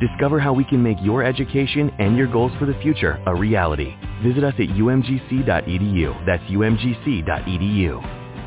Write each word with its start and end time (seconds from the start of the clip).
Discover 0.00 0.40
how 0.40 0.52
we 0.52 0.64
can 0.64 0.82
make 0.82 0.98
your 1.00 1.24
education 1.24 1.90
and 1.98 2.16
your 2.16 2.26
goals 2.26 2.52
for 2.58 2.66
the 2.66 2.78
future 2.82 3.18
a 3.26 3.34
reality. 3.34 3.94
Visit 4.22 4.44
us 4.44 4.54
at 4.54 4.68
umgc.edu. 4.68 6.26
That's 6.26 6.42
umgc.edu. 6.44 7.94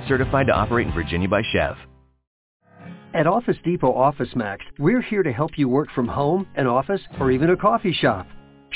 Certified 0.08 0.48
to 0.48 0.54
operate 0.54 0.88
in 0.88 0.94
Virginia 0.94 1.28
by 1.28 1.42
SCHEV. 1.42 1.76
At 3.16 3.26
Office 3.26 3.58
Depot 3.64 3.92
Office 3.92 4.30
Max, 4.36 4.64
we're 4.78 5.02
here 5.02 5.24
to 5.24 5.34
help 5.34 5.58
you 5.58 5.68
work 5.68 5.90
from 5.96 6.08
home, 6.08 6.46
an 6.56 6.68
office, 6.68 7.02
or 7.20 7.32
even 7.32 7.50
a 7.50 7.58
coffee 7.58 7.94
shop. 7.94 8.28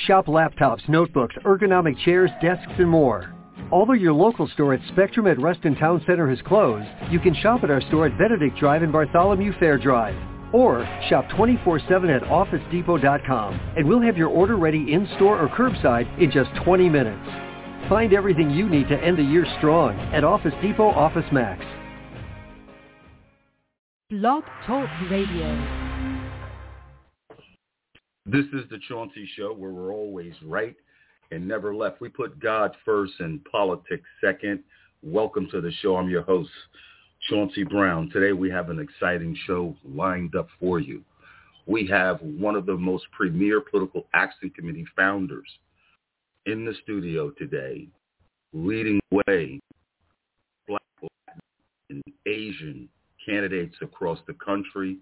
Shop 0.07 0.25
laptops, 0.25 0.89
notebooks, 0.89 1.35
ergonomic 1.45 1.95
chairs, 2.03 2.31
desks, 2.41 2.71
and 2.79 2.89
more. 2.89 3.31
Although 3.71 3.93
your 3.93 4.13
local 4.13 4.47
store 4.47 4.73
at 4.73 4.81
Spectrum 4.91 5.27
at 5.27 5.39
Reston 5.39 5.75
Town 5.75 6.01
Center 6.07 6.27
has 6.27 6.41
closed, 6.47 6.87
you 7.11 7.19
can 7.19 7.35
shop 7.35 7.63
at 7.63 7.69
our 7.69 7.81
store 7.81 8.07
at 8.07 8.17
Benedict 8.17 8.57
Drive 8.57 8.81
and 8.81 8.91
Bartholomew 8.91 9.53
Fair 9.59 9.77
Drive. 9.77 10.32
Or 10.53 10.85
shop 11.09 11.25
24-7 11.31 12.15
at 12.15 12.21
OfficeDepot.com 12.23 13.59
and 13.75 13.87
we'll 13.87 14.01
have 14.01 14.15
your 14.15 14.29
order 14.29 14.55
ready 14.55 14.93
in-store 14.93 15.39
or 15.39 15.49
curbside 15.49 16.07
in 16.21 16.31
just 16.31 16.49
20 16.63 16.89
minutes. 16.89 17.27
Find 17.89 18.13
everything 18.13 18.49
you 18.49 18.69
need 18.69 18.87
to 18.87 18.97
end 18.97 19.17
the 19.17 19.23
year 19.23 19.45
strong 19.57 19.99
at 20.13 20.23
Office 20.23 20.53
Depot 20.61 20.87
Office 20.89 21.25
Max. 21.33 21.65
Blog 24.09 24.43
Talk 24.65 24.87
Radio. 25.09 25.93
This 28.25 28.45
is 28.53 28.69
the 28.69 28.79
Chauncey 28.87 29.27
Show 29.35 29.53
where 29.53 29.71
we're 29.71 29.91
always 29.91 30.33
right 30.45 30.75
and 31.31 31.45
never 31.47 31.75
left. 31.75 31.99
We 31.99 32.09
put 32.09 32.39
God 32.39 32.75
first 32.85 33.13
and 33.19 33.43
politics 33.45 34.05
second. 34.23 34.63
Welcome 35.01 35.49
to 35.51 35.59
the 35.59 35.71
show. 35.81 35.97
I'm 35.97 36.09
your 36.09 36.21
host, 36.21 36.49
Chauncey 37.29 37.63
Brown. 37.63 38.09
Today 38.09 38.33
we 38.33 38.49
have 38.49 38.69
an 38.69 38.79
exciting 38.79 39.37
show 39.47 39.75
lined 39.85 40.35
up 40.35 40.49
for 40.59 40.79
you. 40.79 41.01
We 41.65 41.87
have 41.87 42.19
one 42.21 42.55
of 42.55 42.65
the 42.65 42.75
most 42.75 43.05
premier 43.11 43.61
political 43.61 44.07
action 44.13 44.49
committee 44.49 44.85
founders 44.95 45.47
in 46.45 46.65
the 46.65 46.73
studio 46.83 47.31
today, 47.31 47.87
leading 48.51 48.99
the 49.09 49.23
way 49.25 49.59
black, 50.67 50.81
and 51.89 52.03
Asian 52.25 52.89
candidates 53.25 53.75
across 53.81 54.19
the 54.27 54.33
country 54.33 54.97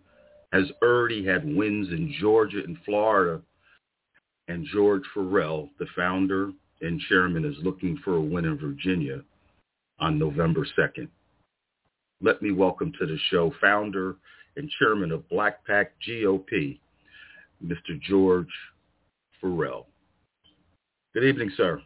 has 0.54 0.66
already 0.84 1.26
had 1.26 1.44
wins 1.44 1.90
in 1.90 2.14
Georgia 2.20 2.64
and 2.64 2.78
Florida. 2.86 3.42
And 4.48 4.68
George 4.72 5.04
Farrell, 5.14 5.70
the 5.80 5.88
founder 5.96 6.52
and 6.82 7.00
chairman, 7.10 7.46
is 7.46 7.56
looking 7.64 7.98
for 8.04 8.18
a 8.18 8.22
win 8.22 8.46
in 8.46 8.60
Virginia 8.60 9.22
on 10.00 10.20
November 10.20 10.68
2nd. 10.78 11.08
Let 12.24 12.40
me 12.40 12.52
welcome 12.52 12.94
to 13.00 13.08
the 13.08 13.18
show 13.32 13.52
founder 13.60 14.16
and 14.56 14.70
chairman 14.78 15.12
of 15.12 15.28
BLAK 15.30 15.66
PAC 15.66 15.94
GOP, 16.08 16.80
Mr. 17.66 18.00
George 18.00 18.48
Farrell. 19.40 19.88
Good 21.16 21.24
evening, 21.24 21.52
sir. 21.58 21.82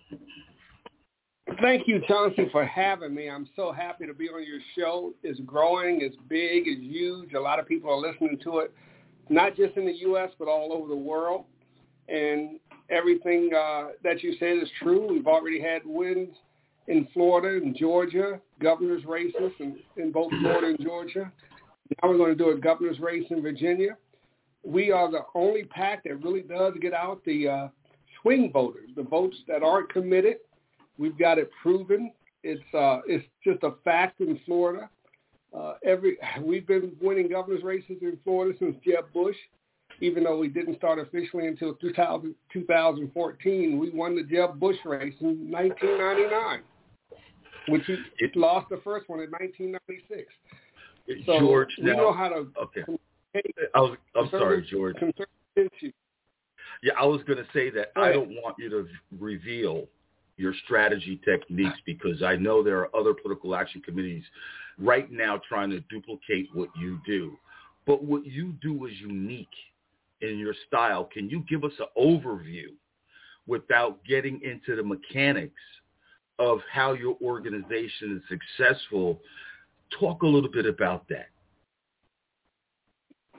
Thank 1.62 1.88
you, 1.88 2.02
Chauncey, 2.06 2.50
for 2.52 2.66
having 2.66 3.16
me. 3.16 3.30
I'm 3.30 3.48
so 3.56 3.72
happy 3.72 4.06
to 4.08 4.14
be 4.14 4.28
on 4.28 4.46
your 4.46 4.60
show. 4.78 5.14
It's 5.24 5.40
growing, 5.46 6.00
it's 6.02 6.18
big, 6.28 6.64
it's 6.66 6.82
huge. 6.82 7.32
A 7.32 7.40
lot 7.40 7.60
of 7.60 7.66
people 7.66 7.90
are 7.90 7.98
listening 7.98 8.38
to 8.44 8.60
it, 8.60 8.74
not 9.30 9.56
just 9.56 9.78
in 9.78 9.86
the 9.86 9.96
U.S., 10.00 10.32
but 10.38 10.50
all 10.50 10.74
over 10.74 10.90
the 10.90 10.96
world. 10.96 11.46
And 12.10 12.60
everything 12.90 13.52
uh, 13.58 13.92
that 14.04 14.22
you 14.22 14.36
said 14.38 14.58
is 14.62 14.70
true. 14.84 15.08
We've 15.10 15.28
already 15.28 15.62
had 15.62 15.84
wins 15.86 16.36
in 16.88 17.08
Florida 17.14 17.64
and 17.64 17.76
Georgia, 17.76 18.40
governor's 18.62 19.06
races 19.06 19.52
in, 19.60 19.78
in 19.98 20.12
both 20.12 20.32
Florida 20.42 20.68
and 20.68 20.80
Georgia. 20.80 21.32
Now 22.02 22.10
we're 22.10 22.18
going 22.18 22.36
to 22.36 22.44
do 22.44 22.52
a 22.52 22.58
governor's 22.58 23.00
race 23.00 23.26
in 23.30 23.42
Virginia. 23.42 23.98
We 24.64 24.92
are 24.92 25.12
the 25.12 25.22
only 25.36 25.64
PAC 25.64 26.04
that 26.04 26.24
really 26.24 26.42
does 26.42 26.74
get 26.82 26.94
out 26.94 27.24
the 27.26 27.48
uh, 27.48 27.68
swing 28.22 28.52
voters, 28.52 28.90
the 28.96 29.04
votes 29.04 29.38
that 29.48 29.64
aren't 29.64 29.90
committed 29.90 30.38
We've 30.98 31.18
got 31.18 31.38
it 31.38 31.50
proven. 31.62 32.12
It's 32.44 32.62
uh, 32.74 33.00
it's 33.08 33.26
just 33.44 33.64
a 33.64 33.74
fact 33.84 34.22
in 34.22 34.40
Florida. 34.46 34.90
Uh, 35.56 35.74
every 35.84 36.18
we've 36.42 36.68
been 36.68 36.94
winning 37.02 37.30
governor's 37.30 37.64
races 37.64 37.98
in 38.02 38.18
Florida 38.24 38.58
since 38.60 38.76
Jeb 38.86 39.12
Bush, 39.14 39.36
even 40.02 40.24
though 40.24 40.38
we 40.38 40.48
didn't 40.48 40.78
start 40.78 41.00
officially 41.00 41.48
until 41.48 41.74
2000, 41.76 42.36
2014. 42.54 43.80
We 43.80 43.90
won 43.92 44.16
the 44.16 44.24
Jeb 44.24 44.60
Bush 44.60 44.78
race 44.86 45.16
in 45.20 45.52
1999, 45.52 46.62
which 47.68 47.84
he 47.86 47.98
it, 48.20 48.36
lost 48.36 48.70
the 48.70 48.82
first 48.84 49.10
one 49.10 49.20
in 49.20 49.30
1996. 49.32 50.32
So 51.26 51.40
George, 51.40 51.70
we 51.82 51.92
now, 51.92 51.98
know 51.98 52.14
how 52.14 52.30
to. 52.30 52.48
Okay. 52.62 52.84
I 53.76 53.80
was, 53.80 53.98
I'm 54.16 54.30
sorry, 54.30 54.66
George. 54.70 54.96
Yeah, 56.84 56.94
I 57.00 57.06
was 57.06 57.22
going 57.24 57.38
to 57.38 57.48
say 57.54 57.70
that 57.72 57.92
I 57.96 58.12
don't 58.12 58.30
want 58.30 58.56
you 58.60 58.70
to 58.70 58.88
reveal 59.20 59.88
your 60.38 60.54
strategy 60.66 61.20
techniques 61.24 61.80
because 61.86 62.22
I 62.22 62.36
know 62.36 62.64
there 62.64 62.80
are 62.80 62.96
other 62.96 63.14
political 63.14 63.56
action 63.56 63.82
committees 63.82 64.24
right 64.78 65.10
now 65.12 65.40
trying 65.48 65.70
to 65.70 65.80
duplicate 65.82 66.50
what 66.54 66.70
you 66.80 67.00
do. 67.06 67.38
But 67.88 68.04
what 68.04 68.26
you 68.26 68.54
do 68.62 68.86
is 68.86 68.94
unique 69.00 69.48
in 70.22 70.38
your 70.38 70.54
style. 70.68 71.06
Can 71.12 71.30
you 71.30 71.44
give 71.48 71.64
us 71.64 71.72
an 71.80 71.86
overview 71.98 72.68
without 73.48 74.04
getting 74.04 74.42
into 74.42 74.76
the 74.76 74.84
mechanics 74.84 75.62
of 76.40 76.60
how 76.72 76.94
your 76.94 77.18
organization 77.22 78.22
is 78.22 78.40
successful? 78.58 79.22
Talk 80.00 80.24
a 80.24 80.28
little 80.28 80.52
bit 80.52 80.66
about 80.66 81.08
that. 81.10 81.28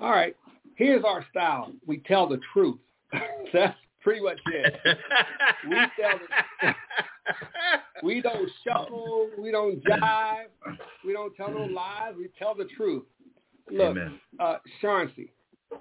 All 0.01 0.11
right. 0.11 0.37
Here's 0.77 1.05
our 1.05 1.25
style. 1.31 1.73
We 1.87 1.99
tell 1.99 2.29
the 2.29 2.41
truth. 2.53 2.79
That's 3.53 3.77
pretty 4.03 4.21
much 4.21 4.39
it. 4.47 4.75
we 5.69 5.77
tell 5.99 6.19
the, 6.19 6.75
we 8.03 8.21
don't 8.21 8.49
shuffle, 8.65 9.29
we 9.39 9.51
don't 9.51 9.83
jive, 9.85 10.47
we 11.05 11.13
don't 11.13 11.35
tell 11.35 11.51
no 11.51 11.65
lies, 11.65 12.15
we 12.17 12.29
tell 12.39 12.55
the 12.55 12.67
truth. 12.77 13.05
Look, 13.71 13.97
Amen. 13.97 14.21
uh, 14.39 14.59
Chauncey, 14.81 15.33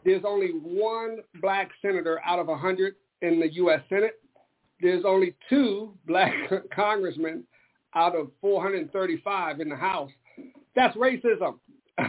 there's 0.04 0.24
only 0.26 0.50
one 0.64 1.18
black 1.42 1.70
senator 1.82 2.20
out 2.26 2.40
of 2.40 2.48
a 2.48 2.54
100 2.54 2.96
in 3.22 3.40
the 3.40 3.54
U.S. 3.54 3.82
Senate. 3.90 4.20
There's 4.86 5.04
only 5.04 5.34
two 5.50 5.96
black 6.06 6.32
congressmen 6.76 7.44
out 7.96 8.16
of 8.16 8.30
435 8.40 9.60
in 9.60 9.70
the 9.70 9.76
House. 9.76 10.12
That's 10.76 10.96
racism. 10.96 11.56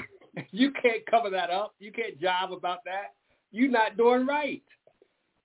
you 0.51 0.73
can't 0.83 1.01
cover 1.11 1.31
that 1.31 1.49
up. 1.49 1.75
You 1.79 1.91
can't 1.91 2.21
jive 2.21 2.55
about 2.55 2.81
that. 2.85 3.15
You're 3.51 3.71
not 3.71 3.97
doing 3.97 4.27
right. 4.27 4.63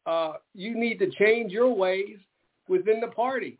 Uh, 0.05 0.33
you 0.53 0.77
need 0.77 0.99
to 0.99 1.09
change 1.11 1.53
your 1.53 1.73
ways 1.73 2.17
within 2.67 2.99
the 2.99 3.07
party. 3.07 3.57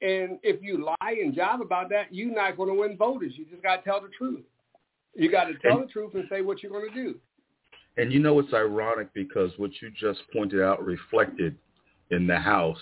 And 0.00 0.38
if 0.44 0.62
you 0.62 0.84
lie 0.84 1.16
and 1.20 1.34
jive 1.34 1.60
about 1.60 1.90
that, 1.90 2.14
you're 2.14 2.32
not 2.32 2.56
going 2.56 2.68
to 2.68 2.80
win 2.80 2.96
voters. 2.96 3.32
You 3.34 3.46
just 3.46 3.64
got 3.64 3.78
to 3.78 3.82
tell 3.82 4.00
the 4.00 4.10
truth. 4.16 4.44
You 5.16 5.28
got 5.28 5.46
to 5.46 5.54
tell 5.54 5.78
and, 5.78 5.88
the 5.88 5.92
truth 5.92 6.14
and 6.14 6.22
say 6.30 6.42
what 6.42 6.62
you're 6.62 6.70
going 6.70 6.88
to 6.88 6.94
do. 6.94 7.16
And 7.96 8.12
you 8.12 8.20
know 8.20 8.38
it's 8.38 8.54
ironic 8.54 9.12
because 9.12 9.50
what 9.56 9.72
you 9.82 9.90
just 9.90 10.20
pointed 10.32 10.62
out 10.62 10.84
reflected 10.86 11.56
in 12.10 12.28
the 12.28 12.38
House, 12.38 12.78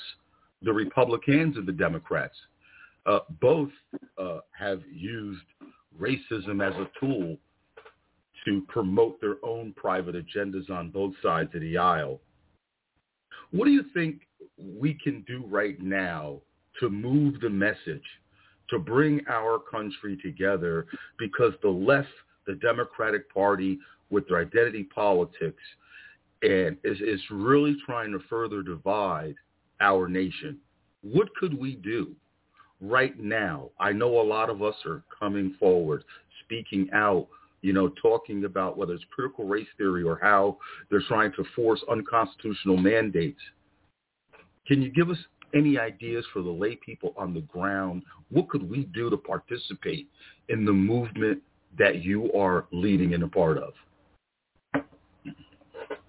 the 0.67 0.73
Republicans 0.73 1.57
and 1.57 1.67
the 1.67 1.73
Democrats, 1.73 2.37
uh, 3.07 3.21
both 3.41 3.71
uh, 4.19 4.41
have 4.59 4.83
used 4.93 5.45
racism 5.99 6.61
as 6.61 6.75
a 6.75 6.89
tool 7.01 7.39
to 8.45 8.63
promote 8.69 9.21
their 9.21 9.37
own 9.45 9.73
private 9.77 10.17
agendas 10.17 10.69
on 10.69 10.91
both 10.91 11.15
sides 11.23 11.55
of 11.55 11.61
the 11.61 11.79
aisle. 11.79 12.21
What 13.53 13.67
do 13.67 13.71
you 13.71 13.85
think 13.95 14.23
we 14.59 14.93
can 14.93 15.25
do 15.27 15.45
right 15.47 15.81
now 15.81 16.41
to 16.81 16.91
move 16.91 17.41
the 17.41 17.49
message, 17.49 18.05
to 18.69 18.79
bring 18.81 19.21
our 19.29 19.61
country 19.61 20.19
together 20.21 20.87
because 21.19 21.53
the 21.63 21.71
left 21.71 22.09
the 22.47 22.55
Democratic 22.55 23.33
Party 23.33 23.79
with 24.11 24.29
their 24.29 24.41
identity 24.41 24.85
politics 24.85 25.63
and 26.43 26.77
is, 26.85 27.01
is 27.01 27.21
really 27.31 27.77
trying 27.87 28.13
to 28.13 28.21
further 28.29 28.63
divide 28.63 29.35
our 29.81 30.09
nation. 30.09 30.59
What 31.03 31.35
could 31.37 31.59
we 31.59 31.77
do 31.77 32.15
right 32.81 33.19
now? 33.19 33.71
I 33.79 33.93
know 33.93 34.21
a 34.21 34.23
lot 34.23 34.51
of 34.51 34.63
us 34.63 34.75
are 34.85 35.03
coming 35.19 35.55
forward, 35.59 36.05
speaking 36.45 36.89
out, 36.93 37.29
you 37.63 37.73
know, 37.73 37.89
talking 38.01 38.45
about 38.45 38.77
whether 38.77 38.95
it's 38.95 39.05
critical 39.11 39.47
race 39.47 39.67
theory 39.77 40.03
or 40.03 40.19
how 40.21 40.59
they're 40.91 41.03
trying 41.09 41.33
to 41.33 41.45
force 41.55 41.83
unconstitutional 41.91 42.77
mandates. 42.77 43.41
Can 44.67 44.83
you 44.83 44.91
give 44.91 45.11
us 45.11 45.19
any 45.55 45.79
ideas 45.79 46.25
for 46.33 46.43
the 46.43 46.51
lay 46.51 46.77
people 46.77 47.15
on 47.17 47.33
the 47.33 47.41
ground? 47.43 48.03
What 48.31 48.49
could 48.49 48.69
we 48.69 48.85
do 48.95 49.11
to 49.11 49.17
participate 49.17 50.09
in 50.49 50.65
the 50.65 50.73
movement 50.73 51.43
that 51.79 52.03
you 52.03 52.33
are 52.33 52.67
leading 52.73 53.15
and 53.15 53.23
a 53.23 53.29
part 53.29 53.59
of? 53.59 53.73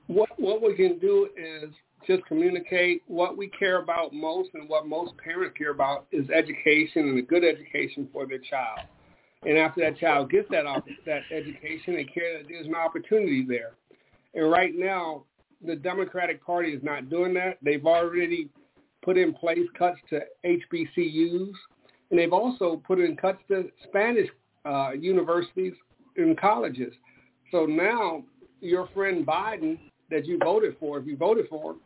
What 0.07 0.29
what 0.37 0.61
we 0.61 0.73
can 0.75 0.99
do 0.99 1.29
is 1.35 1.73
just 2.07 2.25
communicate 2.25 3.03
what 3.07 3.37
we 3.37 3.47
care 3.49 3.81
about 3.81 4.13
most 4.13 4.49
and 4.53 4.67
what 4.69 4.87
most 4.87 5.13
parents 5.17 5.55
care 5.57 5.71
about 5.71 6.07
is 6.11 6.29
education 6.29 7.09
and 7.09 7.19
a 7.19 7.21
good 7.21 7.43
education 7.43 8.07
for 8.11 8.25
their 8.25 8.39
child. 8.39 8.79
And 9.43 9.57
after 9.57 9.81
that 9.81 9.99
child 9.99 10.31
gets 10.31 10.49
that 10.49 10.63
that 11.05 11.21
education, 11.31 11.95
they 11.95 12.05
care 12.05 12.39
that 12.39 12.47
there's 12.47 12.65
an 12.65 12.75
opportunity 12.75 13.45
there. 13.47 13.73
And 14.33 14.49
right 14.49 14.73
now, 14.75 15.23
the 15.65 15.75
Democratic 15.75 16.43
Party 16.45 16.69
is 16.69 16.83
not 16.83 17.09
doing 17.09 17.33
that. 17.35 17.57
They've 17.61 17.85
already 17.85 18.49
put 19.03 19.17
in 19.17 19.33
place 19.33 19.67
cuts 19.77 19.99
to 20.09 20.21
HBCUs, 20.45 21.53
and 22.09 22.19
they've 22.19 22.33
also 22.33 22.81
put 22.85 22.99
in 22.99 23.15
cuts 23.15 23.39
to 23.49 23.69
Spanish 23.87 24.29
uh, 24.65 24.91
universities 24.91 25.73
and 26.15 26.39
colleges. 26.39 26.93
So 27.51 27.65
now 27.65 28.23
your 28.59 28.89
friend 28.93 29.25
Biden 29.25 29.77
that 30.09 30.25
you 30.25 30.37
voted 30.37 30.75
for, 30.79 30.99
if 30.99 31.05
you 31.05 31.17
voted 31.17 31.47
for 31.49 31.71
him, 31.71 31.79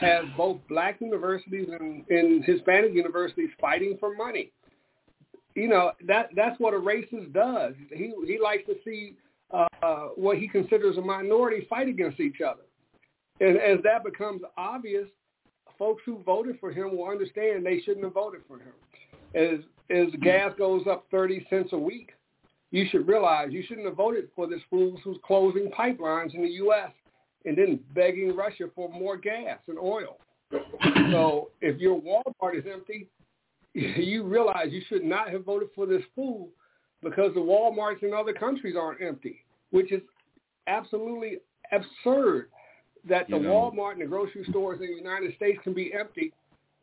has 0.00 0.24
both 0.36 0.58
black 0.68 1.00
universities 1.00 1.68
and, 1.78 2.04
and 2.08 2.44
Hispanic 2.44 2.92
universities 2.94 3.50
fighting 3.60 3.96
for 3.98 4.14
money. 4.14 4.52
You 5.54 5.68
know 5.68 5.92
that 6.06 6.30
that's 6.34 6.58
what 6.58 6.74
a 6.74 6.78
racist 6.78 7.32
does. 7.32 7.74
He 7.90 8.12
he 8.26 8.38
likes 8.42 8.66
to 8.66 8.74
see 8.84 9.14
uh, 9.52 10.08
what 10.16 10.38
he 10.38 10.48
considers 10.48 10.96
a 10.96 11.00
minority 11.00 11.66
fight 11.70 11.88
against 11.88 12.18
each 12.18 12.40
other, 12.40 12.62
and 13.38 13.56
as 13.58 13.78
that 13.84 14.02
becomes 14.02 14.42
obvious, 14.56 15.06
folks 15.78 16.02
who 16.04 16.20
voted 16.24 16.58
for 16.58 16.72
him 16.72 16.96
will 16.96 17.08
understand 17.08 17.64
they 17.64 17.80
shouldn't 17.80 18.04
have 18.04 18.14
voted 18.14 18.40
for 18.48 18.58
him. 18.58 18.72
As 19.36 19.60
as 19.90 20.08
gas 20.22 20.52
goes 20.58 20.88
up 20.90 21.06
thirty 21.12 21.46
cents 21.48 21.68
a 21.72 21.78
week, 21.78 22.10
you 22.72 22.86
should 22.90 23.06
realize 23.06 23.52
you 23.52 23.62
shouldn't 23.62 23.86
have 23.86 23.96
voted 23.96 24.30
for 24.34 24.48
this 24.48 24.60
fool 24.68 24.98
who's 25.04 25.18
closing 25.24 25.70
pipelines 25.70 26.34
in 26.34 26.42
the 26.42 26.48
U.S 26.48 26.90
and 27.44 27.56
then 27.56 27.80
begging 27.94 28.34
Russia 28.34 28.64
for 28.74 28.88
more 28.88 29.16
gas 29.16 29.58
and 29.68 29.78
oil. 29.78 30.18
So 31.10 31.50
if 31.60 31.80
your 31.80 32.00
Walmart 32.00 32.58
is 32.58 32.64
empty, 32.70 33.08
you 33.74 34.24
realize 34.24 34.68
you 34.70 34.82
should 34.88 35.04
not 35.04 35.30
have 35.30 35.44
voted 35.44 35.68
for 35.74 35.86
this 35.86 36.02
fool 36.14 36.48
because 37.02 37.34
the 37.34 37.40
Walmarts 37.40 38.02
in 38.02 38.14
other 38.14 38.32
countries 38.32 38.76
aren't 38.78 39.02
empty, 39.02 39.44
which 39.70 39.92
is 39.92 40.00
absolutely 40.66 41.38
absurd 41.72 42.48
that 43.06 43.28
the 43.28 43.36
you 43.36 43.42
know. 43.42 43.72
Walmart 43.72 43.92
and 43.92 44.00
the 44.00 44.06
grocery 44.06 44.46
stores 44.48 44.80
in 44.80 44.86
the 44.86 44.94
United 44.94 45.34
States 45.36 45.58
can 45.62 45.74
be 45.74 45.92
empty, 45.92 46.32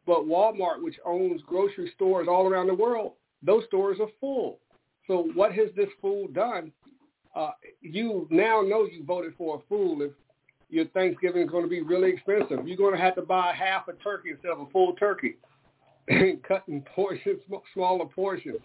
but 0.05 0.25
Walmart, 0.25 0.83
which 0.83 0.95
owns 1.05 1.41
grocery 1.47 1.91
stores 1.95 2.27
all 2.29 2.47
around 2.47 2.67
the 2.67 2.73
world, 2.73 3.13
those 3.41 3.63
stores 3.65 3.97
are 3.99 4.09
full. 4.19 4.59
So 5.07 5.29
what 5.33 5.51
has 5.53 5.69
this 5.75 5.89
fool 5.99 6.27
done? 6.27 6.71
Uh, 7.35 7.51
you 7.81 8.27
now 8.29 8.61
know 8.61 8.85
you 8.85 9.03
voted 9.05 9.33
for 9.37 9.57
a 9.57 9.59
fool 9.67 10.01
if 10.01 10.11
your 10.71 10.85
Thanksgiving 10.85 11.43
is 11.43 11.49
going 11.49 11.63
to 11.63 11.69
be 11.69 11.81
really 11.81 12.09
expensive. 12.09 12.65
You're 12.65 12.77
going 12.77 12.95
to 12.95 13.01
have 13.01 13.15
to 13.15 13.21
buy 13.21 13.53
half 13.53 13.87
a 13.89 13.93
turkey 13.93 14.31
instead 14.31 14.51
of 14.51 14.61
a 14.61 14.65
full 14.67 14.93
turkey, 14.93 15.35
and 16.07 16.41
cut 16.43 16.63
in 16.67 16.81
portions, 16.81 17.41
smaller 17.73 18.05
portions. 18.05 18.57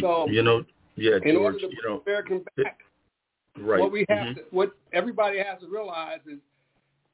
So 0.00 0.26
you 0.28 0.42
know, 0.42 0.64
yeah, 0.96 1.12
George, 1.12 1.26
in 1.26 1.36
order 1.36 1.58
to 1.58 1.66
you 1.66 1.78
know, 1.84 2.02
American 2.06 2.44
back, 2.56 2.80
right. 3.58 3.80
What 3.80 3.92
we 3.92 4.06
have, 4.08 4.18
mm-hmm. 4.18 4.34
to, 4.34 4.44
what 4.50 4.72
everybody 4.92 5.38
has 5.38 5.60
to 5.60 5.68
realize 5.68 6.20
is, 6.26 6.38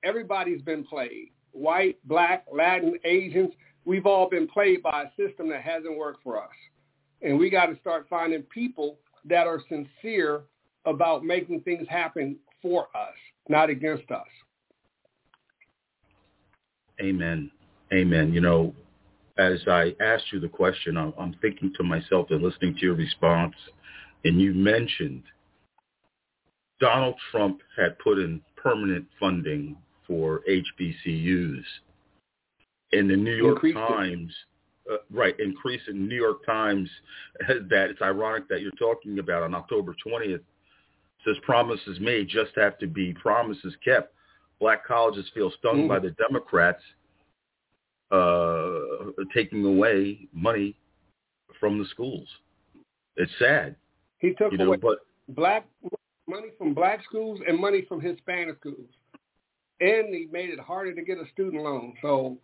everybody's 0.04 0.62
been 0.62 0.84
played. 0.84 1.32
White, 1.52 1.98
black, 2.04 2.46
Latin, 2.52 2.94
Asians, 3.04 3.50
we've 3.84 4.06
all 4.06 4.28
been 4.28 4.46
played 4.46 4.82
by 4.82 5.04
a 5.04 5.28
system 5.28 5.48
that 5.48 5.62
hasn't 5.62 5.96
worked 5.96 6.22
for 6.22 6.40
us, 6.40 6.50
and 7.22 7.38
we 7.38 7.50
got 7.50 7.66
to 7.66 7.78
start 7.80 8.06
finding 8.08 8.42
people 8.42 8.98
that 9.24 9.46
are 9.46 9.60
sincere 9.68 10.42
about 10.84 11.24
making 11.24 11.60
things 11.62 11.88
happen 11.88 12.36
for 12.62 12.84
us 12.94 13.14
not 13.48 13.70
against 13.70 14.10
us. 14.10 14.26
Amen. 17.00 17.50
Amen. 17.92 18.32
You 18.32 18.40
know, 18.40 18.74
as 19.38 19.60
I 19.66 19.94
asked 20.00 20.32
you 20.32 20.40
the 20.40 20.48
question, 20.48 20.96
I'm, 20.96 21.36
thinking 21.42 21.72
to 21.76 21.84
myself 21.84 22.28
and 22.30 22.42
listening 22.42 22.74
to 22.74 22.80
your 22.80 22.94
response, 22.94 23.54
and 24.24 24.40
you 24.40 24.54
mentioned 24.54 25.22
Donald 26.80 27.16
Trump 27.30 27.60
had 27.76 27.98
put 27.98 28.18
in 28.18 28.40
permanent 28.56 29.06
funding 29.20 29.76
for 30.06 30.42
HBCUs. 30.48 31.62
In 32.92 33.08
the 33.08 33.16
New 33.16 33.34
York 33.34 33.56
Increased 33.56 33.76
Times, 33.76 34.32
uh, 34.90 34.96
right, 35.10 35.38
increase 35.38 35.82
in 35.88 36.08
New 36.08 36.14
York 36.14 36.46
Times 36.46 36.88
that 37.48 37.90
it's 37.90 38.00
ironic 38.00 38.48
that 38.48 38.60
you're 38.62 38.70
talking 38.72 39.18
about 39.18 39.42
on 39.42 39.54
October 39.54 39.94
20th 40.06 40.40
says 41.26 41.36
promises 41.42 41.98
made 42.00 42.28
just 42.28 42.52
have 42.56 42.78
to 42.78 42.86
be 42.86 43.12
promises 43.14 43.74
kept. 43.84 44.14
Black 44.60 44.86
colleges 44.86 45.26
feel 45.34 45.52
stung 45.58 45.82
mm. 45.82 45.88
by 45.88 45.98
the 45.98 46.10
Democrats 46.12 46.82
uh, 48.10 49.10
taking 49.34 49.64
away 49.64 50.28
money 50.32 50.76
from 51.60 51.78
the 51.78 51.84
schools. 51.86 52.28
It's 53.16 53.32
sad. 53.38 53.76
He 54.18 54.32
took 54.34 54.52
you 54.52 54.58
know, 54.58 54.66
away 54.68 54.78
but, 54.78 54.98
black 55.28 55.66
money 56.28 56.48
from 56.56 56.74
black 56.74 57.04
schools 57.04 57.40
and 57.46 57.58
money 57.58 57.84
from 57.88 58.00
Hispanic 58.00 58.58
schools, 58.60 58.88
and 59.80 60.14
he 60.14 60.28
made 60.30 60.50
it 60.50 60.60
harder 60.60 60.94
to 60.94 61.02
get 61.02 61.18
a 61.18 61.28
student 61.32 61.62
loan. 61.62 61.94
So, 62.02 62.38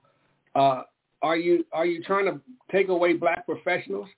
uh, 0.54 0.82
are 1.22 1.36
you 1.36 1.64
are 1.72 1.86
you 1.86 2.02
trying 2.02 2.26
to 2.26 2.40
take 2.70 2.88
away 2.88 3.14
black 3.14 3.46
professionals? 3.46 4.08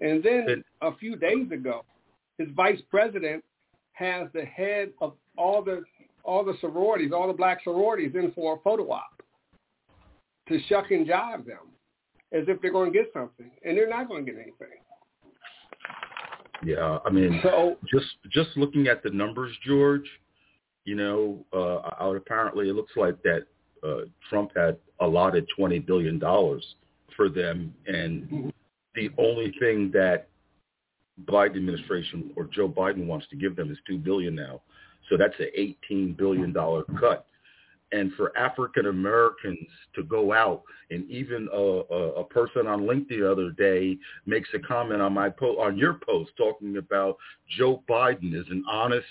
And 0.00 0.22
then 0.22 0.44
it, 0.48 0.64
a 0.82 0.94
few 0.96 1.16
days 1.16 1.50
ago, 1.50 1.84
his 2.38 2.48
vice 2.54 2.80
president 2.90 3.42
has 3.98 4.28
the 4.32 4.44
head 4.44 4.90
of 5.00 5.14
all 5.36 5.62
the 5.62 5.82
all 6.24 6.44
the 6.44 6.54
sororities, 6.60 7.10
all 7.14 7.26
the 7.26 7.32
black 7.32 7.62
sororities 7.64 8.12
in 8.14 8.32
for 8.32 8.56
a 8.56 8.58
photo 8.60 8.90
op 8.90 9.22
to 10.48 10.60
shuck 10.68 10.90
and 10.90 11.06
jive 11.06 11.46
them 11.46 11.68
as 12.32 12.44
if 12.48 12.60
they're 12.60 12.72
going 12.72 12.92
to 12.92 12.98
get 12.98 13.10
something, 13.12 13.50
and 13.64 13.76
they're 13.76 13.88
not 13.88 14.08
going 14.08 14.24
to 14.24 14.32
get 14.32 14.40
anything. 14.40 14.78
Yeah, 16.62 16.98
I 17.04 17.10
mean, 17.10 17.40
so 17.42 17.76
just 17.92 18.06
just 18.30 18.50
looking 18.56 18.88
at 18.88 19.02
the 19.02 19.10
numbers, 19.10 19.56
George, 19.64 20.08
you 20.84 20.96
know, 20.96 21.44
uh, 21.52 22.02
out 22.02 22.16
apparently 22.16 22.68
it 22.68 22.74
looks 22.74 22.92
like 22.96 23.22
that 23.22 23.46
uh, 23.84 24.06
Trump 24.28 24.50
had 24.56 24.76
allotted 25.00 25.46
twenty 25.56 25.78
billion 25.78 26.18
dollars 26.18 26.64
for 27.16 27.28
them, 27.28 27.72
and 27.86 28.24
mm-hmm. 28.24 28.48
the 28.96 29.10
only 29.18 29.54
thing 29.60 29.90
that 29.92 30.28
Biden 31.24 31.56
administration 31.56 32.30
or 32.36 32.44
Joe 32.44 32.68
Biden 32.68 33.06
wants 33.06 33.26
to 33.30 33.36
give 33.36 33.56
them 33.56 33.70
is 33.70 33.78
two 33.86 33.98
billion 33.98 34.34
now. 34.34 34.60
So 35.08 35.16
that's 35.16 35.38
an 35.38 35.48
eighteen 35.54 36.12
billion 36.12 36.52
dollar 36.52 36.84
cut. 37.00 37.26
And 37.90 38.12
for 38.14 38.36
African 38.36 38.86
Americans 38.86 39.66
to 39.94 40.02
go 40.02 40.32
out 40.34 40.62
and 40.90 41.10
even 41.10 41.48
a, 41.50 41.56
a, 41.56 42.12
a, 42.16 42.24
person 42.24 42.66
on 42.66 42.82
LinkedIn 42.82 43.20
the 43.20 43.32
other 43.32 43.50
day 43.50 43.96
makes 44.26 44.50
a 44.52 44.58
comment 44.58 45.00
on 45.00 45.14
my 45.14 45.30
po- 45.30 45.58
on 45.58 45.78
your 45.78 45.94
post 45.94 46.32
talking 46.36 46.76
about 46.76 47.16
Joe 47.56 47.82
Biden 47.88 48.34
is 48.34 48.44
an 48.50 48.62
honest 48.70 49.06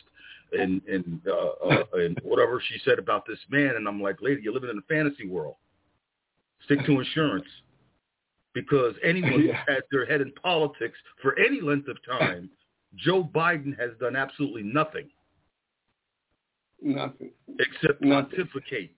and 0.51 0.81
and 0.87 1.19
uh, 1.27 1.67
uh, 1.67 1.83
and 1.93 2.19
whatever 2.23 2.61
she 2.65 2.79
said 2.85 2.99
about 2.99 3.25
this 3.27 3.39
man, 3.49 3.75
and 3.77 3.87
I'm 3.87 4.01
like, 4.01 4.17
lady, 4.21 4.41
you're 4.43 4.53
living 4.53 4.69
in 4.69 4.77
a 4.77 4.81
fantasy 4.93 5.27
world. 5.27 5.55
Stick 6.65 6.85
to 6.85 6.99
insurance 6.99 7.47
because 8.57 8.95
anyone 9.03 9.43
yeah. 9.43 9.53
who's 9.53 9.75
had 9.75 9.83
their 9.91 10.05
head 10.05 10.21
in 10.21 10.31
politics 10.31 10.97
for 11.21 11.37
any 11.37 11.61
length 11.61 11.87
of 11.87 11.97
time, 12.19 12.49
Joe 12.95 13.23
Biden 13.23 13.77
has 13.79 13.91
done 13.99 14.15
absolutely 14.15 14.63
nothing. 14.63 15.07
Nothing. 16.81 17.31
Except 17.59 18.01
nothing. 18.01 18.37
pontificate. 18.37 18.95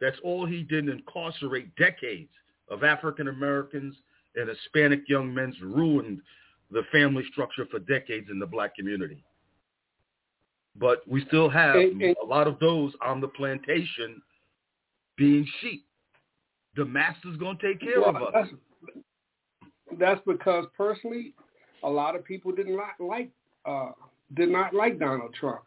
That's 0.00 0.18
all 0.22 0.44
he 0.46 0.62
did 0.62 0.88
incarcerate 0.88 1.74
decades 1.76 2.30
of 2.70 2.84
African 2.84 3.28
Americans 3.28 3.96
and 4.36 4.48
Hispanic 4.48 5.08
young 5.08 5.32
men's 5.32 5.56
ruined 5.62 6.20
the 6.70 6.82
family 6.92 7.24
structure 7.32 7.66
for 7.70 7.78
decades 7.78 8.28
in 8.30 8.38
the 8.38 8.46
black 8.46 8.76
community. 8.76 9.24
But 10.76 10.98
we 11.08 11.24
still 11.26 11.48
have 11.48 11.76
and, 11.76 12.00
and, 12.00 12.16
a 12.22 12.26
lot 12.26 12.46
of 12.46 12.58
those 12.58 12.92
on 13.00 13.20
the 13.20 13.28
plantation 13.28 14.20
being 15.16 15.46
sheep. 15.60 15.86
The 16.76 16.84
master's 16.84 17.36
going 17.38 17.58
to 17.58 17.68
take 17.68 17.80
care 17.80 18.00
well, 18.00 18.28
of 18.28 18.34
us. 18.34 18.48
That's, 19.98 20.20
because 20.26 20.66
personally, 20.76 21.34
a 21.82 21.88
lot 21.88 22.16
of 22.16 22.24
people 22.24 22.52
didn't 22.52 22.76
like, 22.76 22.98
like 23.00 23.30
uh, 23.64 23.92
did 24.34 24.50
not 24.50 24.74
like 24.74 24.98
Donald 24.98 25.34
Trump. 25.38 25.62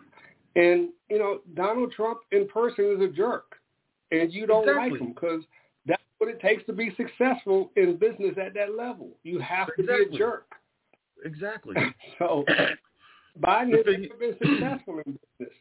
And, 0.56 0.90
you 1.10 1.18
know, 1.18 1.40
Donald 1.56 1.92
Trump 1.94 2.20
in 2.32 2.48
person 2.48 2.96
is 2.98 3.02
a 3.02 3.12
jerk. 3.12 3.56
And 4.12 4.32
you 4.34 4.46
don't 4.46 4.68
exactly. 4.68 4.92
like 4.92 5.02
him 5.02 5.14
because 5.14 5.44
that's 5.86 6.02
what 6.18 6.30
it 6.30 6.42
takes 6.42 6.66
to 6.66 6.74
be 6.74 6.94
successful 6.98 7.72
in 7.78 7.96
business 7.96 8.36
at 8.44 8.54
that 8.56 8.76
level. 8.78 9.12
You 9.24 9.40
have 9.40 9.68
to 9.68 9.82
exactly. 9.82 10.06
be 10.10 10.16
a 10.16 10.18
jerk. 10.18 10.46
Exactly. 11.24 11.76
so 12.20 12.44
Biden 13.40 13.76
has 13.78 13.86
never 13.86 14.16
been 14.20 14.36
successful 14.38 15.00
in 15.06 15.18
business. 15.40 15.56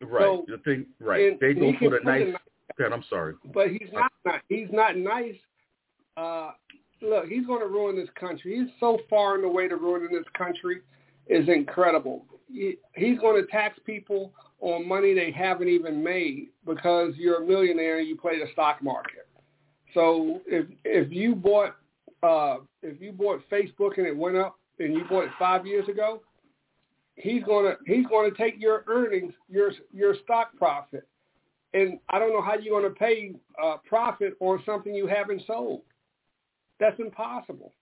Right. 0.00 0.22
So, 0.22 0.44
the 0.48 0.58
thing, 0.58 0.86
right. 1.00 1.38
They 1.40 1.54
go 1.54 1.72
for 1.78 1.90
the 1.90 2.00
nice. 2.04 2.34
God, 2.78 2.92
I'm 2.92 3.04
sorry. 3.08 3.34
But 3.52 3.68
he's 3.68 3.88
not, 3.92 4.12
not 4.24 4.40
he's 4.48 4.68
not 4.72 4.96
nice. 4.96 5.36
Uh, 6.16 6.52
look, 7.02 7.26
he's 7.26 7.46
going 7.46 7.60
to 7.60 7.66
ruin 7.66 7.96
this 7.96 8.08
country. 8.18 8.58
He's 8.58 8.72
so 8.80 8.98
far 9.08 9.36
in 9.36 9.42
the 9.42 9.48
way 9.48 9.68
to 9.68 9.76
ruining 9.76 10.12
this 10.12 10.26
country 10.36 10.80
is 11.26 11.48
incredible. 11.48 12.26
He, 12.52 12.76
he's 12.94 13.18
going 13.18 13.40
to 13.40 13.50
tax 13.50 13.78
people 13.84 14.32
on 14.60 14.86
money 14.86 15.14
they 15.14 15.30
haven't 15.30 15.68
even 15.68 16.02
made 16.02 16.48
because 16.66 17.14
you're 17.16 17.42
a 17.42 17.46
millionaire 17.46 17.98
and 17.98 18.08
you 18.08 18.16
play 18.16 18.38
the 18.38 18.50
stock 18.52 18.82
market. 18.82 19.28
So 19.92 20.40
if 20.46 20.66
if 20.84 21.12
you 21.12 21.34
bought 21.34 21.76
uh, 22.22 22.58
if 22.82 23.00
you 23.00 23.12
bought 23.12 23.42
Facebook 23.50 23.98
and 23.98 24.06
it 24.06 24.16
went 24.16 24.36
up 24.36 24.58
and 24.80 24.92
you 24.92 25.04
bought 25.08 25.24
it 25.24 25.30
five 25.38 25.66
years 25.66 25.88
ago, 25.88 26.20
he's 27.16 27.44
gonna 27.44 27.74
he's 27.86 28.06
gonna 28.06 28.30
take 28.36 28.60
your 28.60 28.84
earnings, 28.88 29.32
your 29.48 29.72
your 29.92 30.14
stock 30.24 30.56
profit, 30.56 31.06
and 31.74 31.98
I 32.08 32.18
don't 32.18 32.32
know 32.32 32.42
how 32.42 32.54
you're 32.58 32.80
gonna 32.80 32.94
pay 32.94 33.34
uh, 33.62 33.76
profit 33.86 34.34
on 34.40 34.62
something 34.66 34.94
you 34.94 35.06
haven't 35.06 35.42
sold. 35.46 35.82
That's 36.80 36.98
impossible. 36.98 37.72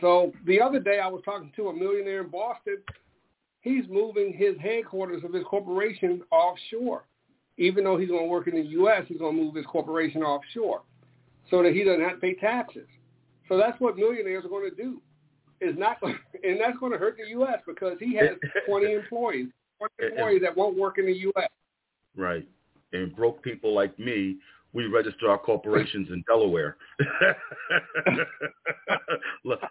So 0.00 0.32
the 0.46 0.60
other 0.60 0.80
day 0.80 1.00
I 1.00 1.08
was 1.08 1.22
talking 1.24 1.52
to 1.56 1.68
a 1.68 1.72
millionaire 1.74 2.22
in 2.22 2.28
Boston. 2.28 2.78
He's 3.60 3.84
moving 3.88 4.32
his 4.32 4.56
headquarters 4.60 5.22
of 5.24 5.32
his 5.32 5.44
corporation 5.44 6.22
offshore. 6.30 7.04
Even 7.58 7.84
though 7.84 7.98
he's 7.98 8.08
going 8.08 8.24
to 8.24 8.30
work 8.30 8.48
in 8.48 8.54
the 8.54 8.62
U.S., 8.62 9.04
he's 9.06 9.18
going 9.18 9.36
to 9.36 9.42
move 9.42 9.54
his 9.54 9.66
corporation 9.66 10.22
offshore 10.22 10.82
so 11.50 11.62
that 11.62 11.72
he 11.72 11.84
doesn't 11.84 12.00
have 12.00 12.14
to 12.14 12.18
pay 12.18 12.34
taxes. 12.34 12.88
So 13.48 13.58
that's 13.58 13.78
what 13.80 13.96
millionaires 13.96 14.44
are 14.44 14.48
going 14.48 14.68
to 14.68 14.74
do. 14.74 15.00
Is 15.60 15.76
not, 15.78 15.98
and 16.02 16.58
that's 16.60 16.78
going 16.78 16.92
to 16.92 16.98
hurt 16.98 17.18
the 17.22 17.28
U.S. 17.30 17.60
because 17.66 17.98
he 18.00 18.16
has 18.16 18.30
20 18.66 18.92
employees, 18.92 19.48
20 19.98 20.12
employees 20.14 20.40
that 20.42 20.56
won't 20.56 20.76
work 20.76 20.98
in 20.98 21.06
the 21.06 21.12
U.S. 21.12 21.50
Right, 22.16 22.48
and 22.92 23.14
broke 23.14 23.42
people 23.42 23.74
like 23.74 23.96
me 23.98 24.38
we 24.74 24.86
register 24.86 25.28
our 25.28 25.38
corporations 25.38 26.08
in 26.10 26.24
Delaware, 26.26 26.76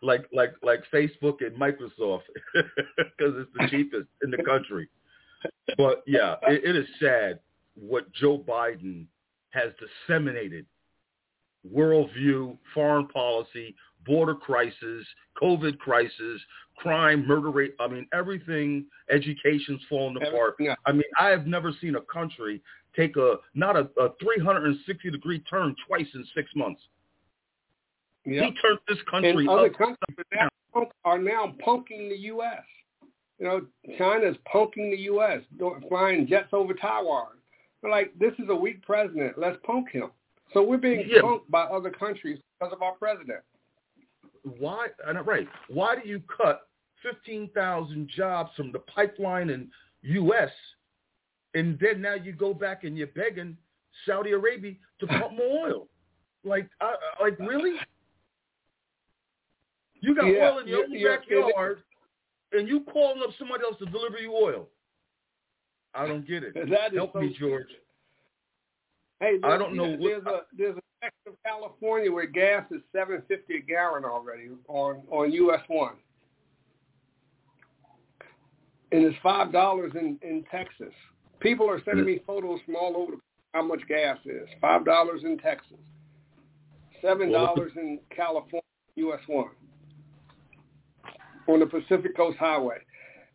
like 0.04 0.28
like 0.32 0.54
like 0.62 0.84
Facebook 0.94 1.46
and 1.46 1.56
Microsoft, 1.58 2.22
because 2.54 3.34
it's 3.38 3.52
the 3.56 3.68
cheapest 3.70 4.08
in 4.24 4.32
the 4.32 4.44
country. 4.44 4.88
But 5.78 6.04
yeah, 6.06 6.36
it, 6.44 6.64
it 6.64 6.76
is 6.76 6.86
sad 7.00 7.40
what 7.76 8.12
Joe 8.14 8.38
Biden 8.38 9.08
has 9.50 9.72
disseminated: 10.08 10.68
worldview, 11.74 12.58
foreign 12.74 13.08
policy, 13.08 13.76
border 14.06 14.36
crisis, 14.36 15.06
COVID 15.42 15.80
crisis, 15.80 16.42
crime, 16.78 17.28
murder 17.28 17.50
rate. 17.50 17.74
I 17.80 17.88
mean, 17.88 18.08
everything. 18.14 18.86
Education's 19.10 19.82
falling 19.90 20.18
apart. 20.18 20.56
Yeah. 20.60 20.76
I 20.86 20.92
mean, 20.92 21.04
I 21.20 21.30
have 21.30 21.48
never 21.48 21.72
seen 21.82 21.96
a 21.96 22.02
country 22.02 22.62
take 22.96 23.16
a 23.18 23.36
not 23.54 23.76
a, 23.76 23.90
a 24.00 24.10
360 24.22 25.12
degree 25.12 25.40
turn 25.40 25.76
twice 25.88 26.08
in 26.14 26.26
six 26.36 26.50
months. 26.56 26.82
Yep. 28.26 28.44
He 28.44 28.52
turned 28.62 28.80
this 28.88 28.98
country 29.10 29.32
and 29.32 29.50
other 29.50 29.68
up. 29.68 29.78
countries 29.78 29.98
now 30.34 30.50
are 31.04 31.18
now 31.18 31.54
punking 31.66 32.10
the 32.10 32.18
U.S. 32.18 32.64
You 33.40 33.48
know, 33.48 33.62
China's 33.98 34.36
punking 34.54 34.92
the 34.92 35.00
U.S., 35.04 35.42
flying 35.90 36.28
jets 36.28 36.50
over 36.54 36.74
Taiwan. 36.76 37.30
They're 37.82 37.90
like, 37.90 38.14
this 38.20 38.34
is 38.38 38.46
a 38.50 38.56
weak 38.56 38.84
president. 38.84 39.38
Let's 39.38 39.58
punk 39.66 39.90
him. 39.90 40.12
So 40.54 40.62
we're 40.62 40.78
being 40.78 41.06
Yeah. 41.10 41.22
punked 41.22 41.50
by 41.50 41.64
other 41.64 41.90
countries 41.90 42.40
because 42.60 42.72
of 42.72 42.84
our 42.84 42.94
president. 42.94 43.40
Why? 44.60 44.88
And 45.08 45.26
right. 45.26 45.48
Why 45.70 45.96
do 45.96 46.08
you 46.08 46.22
cut 46.36 46.68
15,000 47.02 48.08
jobs 48.16 48.52
from 48.56 48.72
the 48.72 48.80
pipeline 48.80 49.50
in 49.50 49.70
U.S. 50.04 50.52
and 51.54 51.78
then 51.80 52.02
now 52.02 52.14
you 52.16 52.32
go 52.34 52.54
back 52.54 52.84
and 52.84 52.98
you're 52.98 53.08
begging 53.08 53.58
Saudi 54.06 54.32
Arabia 54.32 54.74
to 55.00 55.08
pump 55.08 55.34
more 55.36 55.68
oil? 55.68 55.88
Like, 56.44 56.70
uh, 56.80 56.94
like 57.22 57.38
really? 57.40 57.74
You 60.00 60.16
got 60.16 60.26
Yeah, 60.26 60.50
oil 60.52 60.60
in 60.60 60.68
your 60.68 60.84
own 60.86 60.92
yeah, 60.92 61.10
yeah. 61.10 61.18
backyard, 61.18 61.84
and 62.54 62.68
you 62.68 62.82
calling 62.92 63.22
up 63.22 63.30
somebody 63.38 63.64
else 63.64 63.78
to 63.80 63.86
deliver 63.86 64.18
you 64.18 64.34
oil. 64.34 64.68
I 65.94 66.08
don't 66.08 66.26
get 66.28 66.44
it. 66.44 66.54
That 66.70 66.94
Help 66.94 67.14
so 67.14 67.20
me, 67.22 67.36
George. 67.38 67.68
Hey, 69.20 69.38
I 69.44 69.58
don't 69.58 69.76
know 69.76 69.96
There's 69.98 70.24
what- 70.24 70.34
a 70.34 70.42
there's 70.58 70.78
a 70.78 70.82
section 71.04 71.28
of 71.28 71.34
California 71.46 72.12
where 72.12 72.26
gas 72.26 72.66
is 72.72 72.82
seven 72.92 73.22
fifty 73.28 73.58
a 73.58 73.60
gallon 73.62 74.04
already 74.06 74.50
on 74.68 75.04
on 75.12 75.32
US 75.34 75.62
one, 75.68 75.96
and 78.92 79.04
it's 79.06 79.18
five 79.22 79.52
dollars 79.52 79.92
in 79.96 80.18
in 80.22 80.44
Texas. 80.50 80.94
People 81.42 81.70
are 81.70 81.82
sending 81.84 82.06
me 82.06 82.22
photos 82.26 82.60
from 82.66 82.76
all 82.76 82.96
over 82.96 83.14
how 83.54 83.64
much 83.64 83.82
gas 83.88 84.18
is. 84.26 84.48
Five 84.60 84.86
dollars 84.86 85.22
in 85.24 85.38
Texas, 85.38 85.78
seven 87.02 87.32
dollars 87.32 87.72
in 87.76 88.00
California 88.16 88.62
US 88.96 89.20
one 89.28 89.50
on 91.48 91.60
the 91.60 91.66
Pacific 91.66 92.16
Coast 92.16 92.38
Highway. 92.38 92.78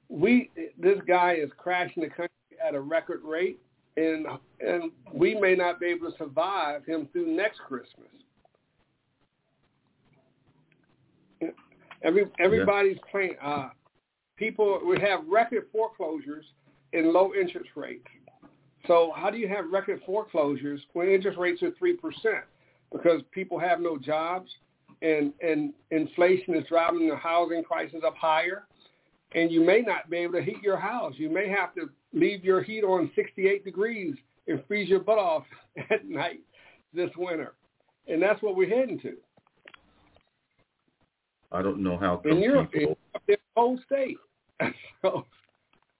We 0.08 0.50
this 0.78 0.98
guy 1.06 1.34
is 1.34 1.50
crashing 1.56 2.02
the 2.02 2.08
country 2.08 2.30
at 2.66 2.74
a 2.74 2.80
record 2.80 3.20
rate 3.24 3.60
and 3.96 4.26
and 4.60 4.90
we 5.12 5.34
may 5.34 5.54
not 5.54 5.80
be 5.80 5.86
able 5.86 6.10
to 6.10 6.16
survive 6.16 6.84
him 6.84 7.08
through 7.12 7.26
next 7.26 7.60
Christmas. 7.60 8.08
Every 12.02 12.26
everybody's 12.38 12.98
playing. 13.10 13.36
Uh, 13.42 13.70
people 14.36 14.80
we 14.86 15.00
have 15.00 15.26
record 15.26 15.66
foreclosures 15.72 16.44
and 16.92 17.08
low 17.08 17.32
interest 17.34 17.70
rates. 17.74 18.06
So 18.86 19.12
how 19.16 19.30
do 19.30 19.38
you 19.38 19.48
have 19.48 19.70
record 19.70 20.00
foreclosures 20.06 20.80
when 20.92 21.08
interest 21.08 21.38
rates 21.38 21.62
are 21.62 21.72
three 21.78 21.96
percent? 21.96 22.44
Because 22.92 23.22
people 23.32 23.58
have 23.58 23.80
no 23.80 23.98
jobs 23.98 24.50
and 25.02 25.32
and 25.42 25.72
inflation 25.90 26.54
is 26.54 26.64
driving 26.68 27.08
the 27.08 27.16
housing 27.16 27.64
prices 27.64 28.02
up 28.06 28.16
higher 28.16 28.66
and 29.34 29.50
you 29.50 29.64
may 29.64 29.80
not 29.80 30.08
be 30.08 30.18
able 30.18 30.34
to 30.34 30.42
heat 30.42 30.62
your 30.62 30.78
house. 30.78 31.14
You 31.16 31.30
may 31.30 31.48
have 31.48 31.74
to 31.74 31.90
leave 32.12 32.44
your 32.44 32.62
heat 32.62 32.84
on 32.84 33.10
68 33.14 33.64
degrees 33.64 34.14
and 34.46 34.62
freeze 34.66 34.88
your 34.88 35.00
butt 35.00 35.18
off 35.18 35.44
at 35.90 36.08
night 36.08 36.40
this 36.94 37.10
winter. 37.16 37.54
And 38.08 38.22
that's 38.22 38.40
what 38.42 38.56
we're 38.56 38.68
heading 38.68 39.00
to. 39.00 39.16
I 41.52 41.62
don't 41.62 41.82
know 41.82 41.96
how 41.96 42.20
And 42.24 42.40
you're 42.40 42.64
people. 42.64 42.96
in 43.28 43.34
a 43.34 43.38
cold 43.54 43.80
state. 43.86 44.16
so, 45.02 45.26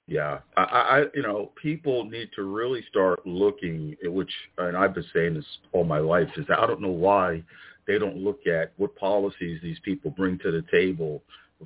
Yeah, 0.09 0.39
I, 0.57 0.63
I, 0.63 1.05
you 1.15 1.23
know, 1.23 1.51
people 1.61 2.05
need 2.05 2.31
to 2.37 2.45
really 2.45 2.85
start 2.89 3.27
looking 3.27 3.97
at 4.05 4.13
which, 4.13 4.31
and 4.57 4.77
I've 4.77 4.95
been 4.95 5.05
saying 5.13 5.35
this 5.35 5.45
all 5.73 5.83
my 5.83 5.99
life, 5.99 6.29
is 6.37 6.47
that 6.47 6.61
I 6.61 6.67
don't 6.67 6.81
know 6.81 6.89
why 6.91 7.43
they 7.89 7.99
don't 7.99 8.17
look 8.17 8.47
at 8.47 8.73
what 8.77 8.95
policies 8.97 9.61
these 9.63 9.79
people 9.85 10.13
bring 10.13 10.39
to 10.41 10.53
the 10.53 10.63
table 10.71 11.23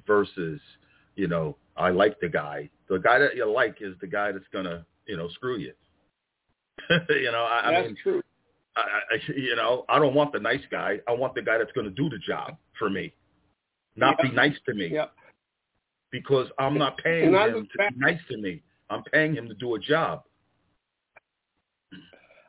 versus, 0.07 0.59
you 1.17 1.29
know, 1.29 1.57
I 1.77 1.91
like 1.91 2.19
the 2.21 2.29
guy. 2.31 2.71
The 2.89 2.99
guy 2.99 3.19
that 3.19 3.37
you 3.37 3.51
like 3.51 3.77
is 3.81 3.95
the 4.01 4.07
guy 4.07 4.33
that's 4.33 4.45
gonna, 4.53 4.87
you 5.07 5.19
know, 5.19 5.29
screw 5.31 5.59
you. 5.59 5.73
you 7.11 7.31
know, 7.33 7.45
I, 7.45 7.69
I 7.69 7.71
that's 7.73 7.87
mean, 7.89 7.97
true. 8.03 8.23
I, 8.77 8.81
I, 8.81 9.33
you 9.37 9.57
know, 9.57 9.85
I 9.89 9.99
don't 9.99 10.15
want 10.15 10.33
the 10.33 10.41
nice 10.41 10.63
guy. 10.71 10.99
I 11.07 11.13
want 11.13 11.35
the 11.35 11.43
guy 11.43 11.59
that's 11.59 11.73
going 11.73 11.87
to 11.87 11.91
do 11.93 12.09
the 12.09 12.19
job 12.19 12.57
for 12.79 12.89
me, 12.89 13.13
not 13.97 14.17
Yeah. 14.23 14.31
be 14.31 14.35
nice 14.35 14.57
to 14.67 14.75
me. 14.75 14.89
Because 16.11 16.49
I'm 16.59 16.77
not 16.79 16.99
paying 16.99 17.33
him 17.33 17.69
to 17.73 17.79
back- 17.79 17.95
be 17.95 18.01
nice 18.01 18.21
to 18.31 18.37
me. 18.37 18.63
I'm 18.91 19.03
paying 19.05 19.35
him 19.35 19.49
to 19.49 19.55
do 19.55 19.75
a 19.77 19.79
job. 19.79 20.25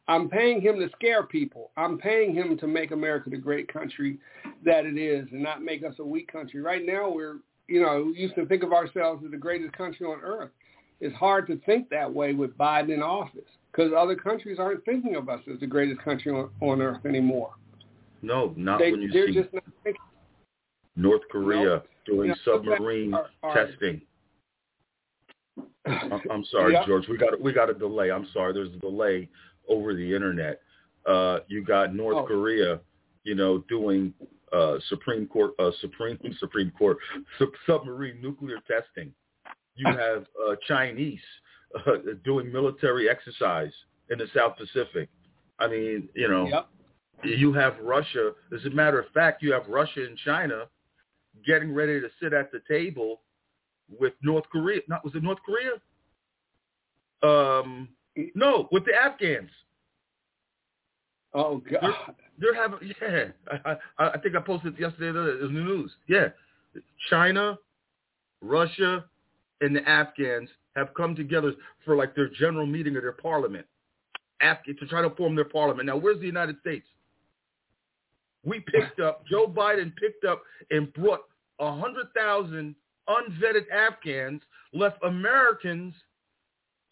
I'm 0.08 0.28
paying 0.30 0.60
him 0.62 0.80
to 0.80 0.90
scare 0.90 1.24
people. 1.24 1.72
I'm 1.78 1.98
paying 1.98 2.34
him 2.34 2.58
to 2.58 2.68
make 2.68 2.92
America 2.92 3.30
the 3.30 3.38
great 3.38 3.72
country 3.72 4.18
that 4.66 4.86
it 4.86 4.98
is 4.98 5.28
and 5.32 5.42
not 5.42 5.62
make 5.62 5.84
us 5.84 5.94
a 6.00 6.04
weak 6.04 6.32
country. 6.32 6.60
Right 6.62 6.86
now 6.86 7.10
we're, 7.10 7.38
you 7.68 7.82
know, 7.82 8.12
we 8.14 8.20
used 8.20 8.36
to 8.36 8.46
think 8.46 8.64
of 8.64 8.74
ourselves 8.74 9.24
as 9.24 9.32
the 9.32 9.38
greatest 9.38 9.74
country 9.74 10.06
on 10.06 10.20
earth. 10.22 10.50
It's 11.00 11.16
hard 11.16 11.48
to 11.48 11.58
think 11.66 11.90
that 11.90 12.12
way 12.12 12.34
with 12.34 12.58
Biden 12.58 12.94
in 12.94 13.02
office 13.02 13.48
because 13.72 13.92
other 13.98 14.16
countries 14.16 14.58
aren't 14.60 14.84
thinking 14.86 15.16
of 15.16 15.30
us 15.30 15.40
as 15.52 15.60
the 15.60 15.68
greatest 15.68 16.02
country 16.02 16.32
on, 16.32 16.50
on 16.60 16.82
earth 16.82 17.06
anymore. 17.06 17.52
No, 18.22 18.54
not 18.58 18.80
They, 18.80 18.92
when 18.92 19.02
you 19.04 19.12
they're 19.12 19.28
see 19.28 19.34
just 19.34 19.54
not 19.54 19.64
thinking. 19.84 20.02
North 20.96 21.22
Korea. 21.32 21.84
Doing 22.06 22.30
know, 22.30 22.36
submarine 22.46 23.14
our- 23.14 23.30
our- 23.44 23.54
testing. 23.66 24.02
I'm, 25.86 26.22
I'm 26.32 26.46
sorry, 26.46 26.74
Yep. 26.74 26.86
George. 26.88 27.08
We 27.08 27.18
got 27.18 27.40
we 27.42 27.52
got 27.54 27.70
a 27.70 27.74
delay. 27.74 28.12
I'm 28.12 28.28
sorry. 28.34 28.54
There's 28.54 28.74
a 28.74 28.78
delay 28.80 29.28
over 29.68 29.94
the 29.94 30.14
internet. 30.16 30.62
Uh, 31.06 31.40
you 31.48 31.64
got 31.64 31.94
North 31.96 32.18
Oh. 32.18 32.26
Korea, 32.26 32.80
you 33.24 33.36
know, 33.36 33.60
doing 33.68 34.14
uh, 34.54 34.76
Supreme 34.90 35.26
Court, 35.28 35.52
uh, 35.60 35.72
Supreme 35.82 36.18
Supreme 36.40 36.72
Court 36.78 36.98
sub- 37.40 37.50
submarine 37.66 38.22
nuclear 38.22 38.58
testing. 38.68 39.12
You 39.76 39.88
have 39.98 40.26
uh, 40.48 40.56
Chinese 40.68 41.20
uh, 41.76 41.94
doing 42.24 42.52
military 42.52 43.10
exercise 43.10 43.72
in 44.10 44.20
the 44.20 44.28
South 44.36 44.58
Pacific. 44.58 45.10
I 45.60 45.68
mean, 45.68 46.10
you 46.16 46.28
know, 46.28 46.48
Yep. 46.48 46.68
you 47.24 47.54
have 47.54 47.78
Russia. 47.82 48.32
As 48.56 48.64
a 48.66 48.70
matter 48.70 49.00
of 49.00 49.08
fact, 49.14 49.42
you 49.42 49.52
have 49.54 49.68
Russia 49.68 50.06
and 50.06 50.18
China 50.18 50.66
getting 51.46 51.74
ready 51.74 52.00
to 52.00 52.10
sit 52.22 52.34
at 52.34 52.52
the 52.52 52.62
table 52.70 53.22
with 54.00 54.14
North 54.22 54.46
Korea. 54.52 54.82
Not 54.88 55.04
was 55.04 55.16
it 55.16 55.24
North 55.24 55.40
Korea? 55.46 55.74
Um, 57.24 57.90
no, 58.36 58.68
with 58.72 58.86
the 58.86 58.94
Afghans. 58.94 59.52
Oh 61.34 61.62
God. 61.70 62.16
They're 62.40 62.56
having 62.56 62.80
yeah. 63.02 63.26
I, 63.66 63.78
I, 63.98 64.10
I 64.10 64.18
think 64.18 64.36
I 64.36 64.42
posted 64.42 64.78
yesterday 64.80 65.10
in 65.46 65.54
the 65.54 65.62
news. 65.62 65.92
Yeah, 66.08 66.30
China, 67.10 67.58
Russia, 68.42 69.06
and 69.62 69.76
the 69.76 69.88
Afghans 69.88 70.50
have 70.76 70.94
come 70.96 71.16
together 71.16 71.54
for 71.86 71.96
like 71.96 72.16
their 72.16 72.30
general 72.30 72.66
meeting 72.66 72.96
of 72.96 73.04
their 73.04 73.12
parliament, 73.12 73.66
Af- 74.42 74.64
to 74.66 74.88
try 74.88 75.02
to 75.02 75.12
form 75.12 75.36
their 75.36 75.46
parliament. 75.46 75.86
Now, 75.86 75.98
where's 75.98 76.20
the 76.20 76.26
United 76.26 76.60
States? 76.62 76.88
We 78.44 78.60
picked 78.60 79.00
up 79.00 79.26
Joe 79.28 79.48
Biden 79.48 79.94
picked 79.98 80.26
up 80.26 80.42
and 80.72 80.92
brought 80.94 81.22
a 81.60 81.76
hundred 81.76 82.08
thousand 82.16 82.76
unvetted 83.08 83.70
Afghans, 83.72 84.42
left 84.74 84.98
Americans 85.04 85.94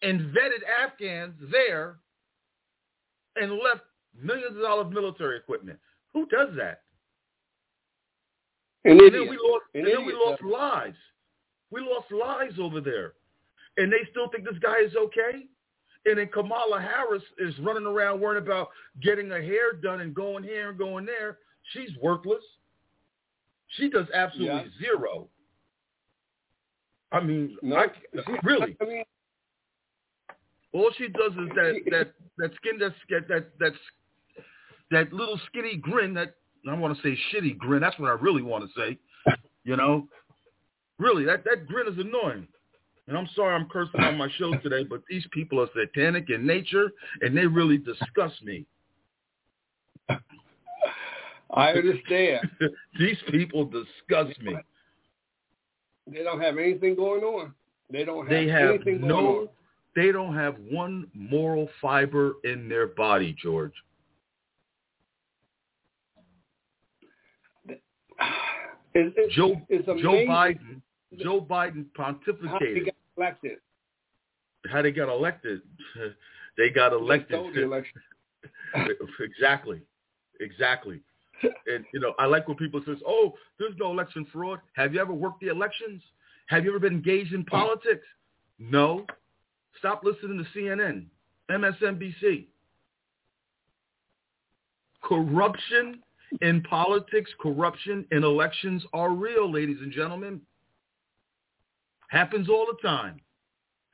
and 0.02 0.20
vetted 0.34 0.62
Afghans 0.82 1.34
there, 1.50 1.96
and 3.36 3.52
left 3.52 3.82
millions 4.20 4.56
of 4.56 4.62
dollars 4.62 4.86
of 4.86 4.92
military 4.92 5.36
equipment. 5.36 5.78
Who 6.12 6.26
does 6.26 6.48
that? 6.56 6.82
An 8.84 8.92
And 8.92 9.00
idiot. 9.02 9.12
then 9.12 9.30
we 9.30 9.36
lost, 9.36 9.64
An 9.74 9.80
and 9.80 9.86
then 9.88 10.06
we 10.06 10.12
lost 10.12 10.42
lives. 10.42 10.96
We 11.70 11.80
lost 11.80 12.10
lives 12.10 12.58
over 12.58 12.80
there, 12.80 13.12
and 13.76 13.92
they 13.92 14.08
still 14.10 14.28
think 14.30 14.44
this 14.44 14.58
guy 14.60 14.80
is 14.80 14.94
okay. 14.96 15.46
And 16.06 16.18
then 16.18 16.28
Kamala 16.28 16.80
Harris 16.80 17.22
is 17.38 17.58
running 17.60 17.84
around 17.86 18.20
worrying 18.20 18.42
about 18.42 18.70
getting 19.02 19.28
her 19.30 19.42
hair 19.42 19.72
done 19.82 20.00
and 20.00 20.14
going 20.14 20.42
here 20.42 20.70
and 20.70 20.78
going 20.78 21.04
there. 21.04 21.38
She's 21.72 21.90
worthless. 22.02 22.42
She 23.76 23.90
does 23.90 24.06
absolutely 24.14 24.70
Yeah. 24.78 24.78
zero. 24.80 25.28
I 27.12 27.20
mean, 27.20 27.56
No, 27.62 27.76
I, 27.76 27.86
she- 28.14 28.38
really, 28.44 28.76
I 28.80 28.84
mean, 28.84 29.04
all 30.72 30.90
she 30.96 31.08
does 31.08 31.32
is 31.32 31.48
that 31.56 31.80
that 31.90 32.12
that 32.38 32.54
skin 32.54 32.78
that 32.78 32.94
that 33.28 33.50
that 33.58 33.72
that 34.92 35.12
little 35.12 35.38
skinny 35.46 35.76
grin 35.76 36.14
that 36.14 36.34
I 36.68 36.74
want 36.74 36.96
to 36.96 37.02
say 37.02 37.18
shitty 37.32 37.58
grin. 37.58 37.80
That's 37.80 37.98
what 37.98 38.08
I 38.10 38.14
really 38.14 38.42
want 38.42 38.64
to 38.64 38.80
say. 38.80 38.98
You 39.64 39.76
know, 39.76 40.08
really 40.98 41.24
that 41.24 41.44
that 41.44 41.66
grin 41.66 41.88
is 41.92 41.98
annoying. 41.98 42.46
And 43.10 43.18
I'm 43.18 43.28
sorry 43.34 43.56
I'm 43.56 43.68
cursing 43.68 44.00
on 44.02 44.16
my 44.16 44.28
show 44.38 44.56
today, 44.58 44.84
but 44.84 45.02
these 45.10 45.26
people 45.32 45.60
are 45.60 45.66
satanic 45.74 46.30
in 46.30 46.46
nature, 46.46 46.92
and 47.20 47.36
they 47.36 47.44
really 47.44 47.76
disgust 47.76 48.40
me. 48.44 48.64
I 51.52 51.72
understand. 51.72 52.48
these 53.00 53.16
people 53.32 53.64
disgust 53.64 54.40
me. 54.40 54.54
They 56.06 56.22
don't 56.22 56.40
have 56.40 56.56
anything 56.56 56.94
going 56.94 57.24
on. 57.24 57.52
They 57.90 58.04
don't 58.04 58.28
have 58.28 58.30
They 58.30 58.46
have 58.46 58.70
anything 58.76 59.00
going 59.00 59.08
no, 59.08 59.50
they 59.96 60.12
don't 60.12 60.36
have 60.36 60.54
one 60.70 61.08
moral 61.12 61.68
fiber 61.82 62.34
in 62.44 62.68
their 62.68 62.86
body, 62.86 63.34
George. 63.42 63.74
It's, 67.68 67.80
it's, 68.94 69.34
Joe 69.34 69.60
it's 69.68 69.86
Joe 69.86 70.24
Biden 70.28 70.80
Joe 71.18 71.40
Biden 71.40 71.86
pontificated 71.98 72.89
elected. 73.20 73.58
how 74.70 74.82
they 74.82 74.90
got 74.92 75.08
elected. 75.08 75.60
They 76.56 76.68
got 76.68 76.90
They 76.90 76.96
elected. 76.96 77.28
stole 77.38 77.52
the 77.54 77.62
election. 77.62 78.00
exactly, 79.20 79.80
exactly. 80.40 81.00
And 81.66 81.84
you 81.94 82.00
know, 82.00 82.12
I 82.18 82.26
like 82.26 82.48
when 82.48 82.56
people 82.56 82.82
says, 82.84 82.98
"Oh, 83.06 83.32
there's 83.58 83.74
no 83.78 83.90
election 83.92 84.26
fraud." 84.32 84.58
Have 84.74 84.92
you 84.92 85.00
ever 85.00 85.14
worked 85.14 85.40
the 85.40 85.46
elections? 85.48 86.02
Have 86.48 86.64
you 86.64 86.70
ever 86.70 86.80
been 86.80 86.94
engaged 86.94 87.32
in 87.32 87.44
politics? 87.44 88.04
No. 88.58 89.06
Stop 89.78 90.02
listening 90.04 90.44
to 90.44 90.58
CNN, 90.58 91.06
MSNBC. 91.50 92.46
Corruption 95.02 96.00
in 96.42 96.60
politics, 96.62 97.30
corruption 97.40 98.04
in 98.10 98.22
elections 98.24 98.84
are 98.92 99.10
real, 99.12 99.50
ladies 99.50 99.78
and 99.80 99.92
gentlemen. 99.92 100.40
Happens 102.10 102.48
all 102.48 102.66
the 102.66 102.86
time. 102.86 103.20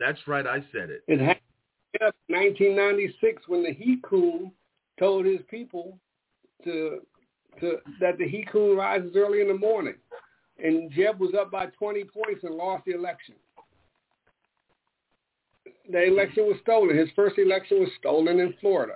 That's 0.00 0.18
right, 0.26 0.46
I 0.46 0.64
said 0.72 0.88
it. 0.88 1.02
It 1.07 1.20
happened 1.20 1.40
in 2.00 2.35
1996 2.35 3.42
when 3.46 3.62
the 3.62 3.74
Hikun 3.74 4.50
told 4.98 5.26
his 5.26 5.40
people 5.50 5.98
to 6.64 7.00
to 7.61 7.79
that 8.00 8.18
the 8.18 8.24
Hikun 8.24 8.76
rises 8.76 9.12
early 9.16 9.40
in 9.42 9.48
the 9.48 9.55
morning, 9.55 9.94
and 10.62 10.90
Jeb 10.92 11.20
was 11.20 11.35
up 11.38 11.50
by 11.50 11.66
20 11.66 12.05
points 12.05 12.42
and 12.42 12.55
lost 12.55 12.85
the 12.87 12.92
election. 12.92 13.35
The 15.90 16.05
election 16.05 16.44
was 16.44 16.57
stolen. 16.62 16.96
His 16.96 17.09
first 17.16 17.38
election 17.38 17.81
was 17.81 17.90
stolen 17.98 18.40
in 18.40 18.55
Florida, 18.61 18.94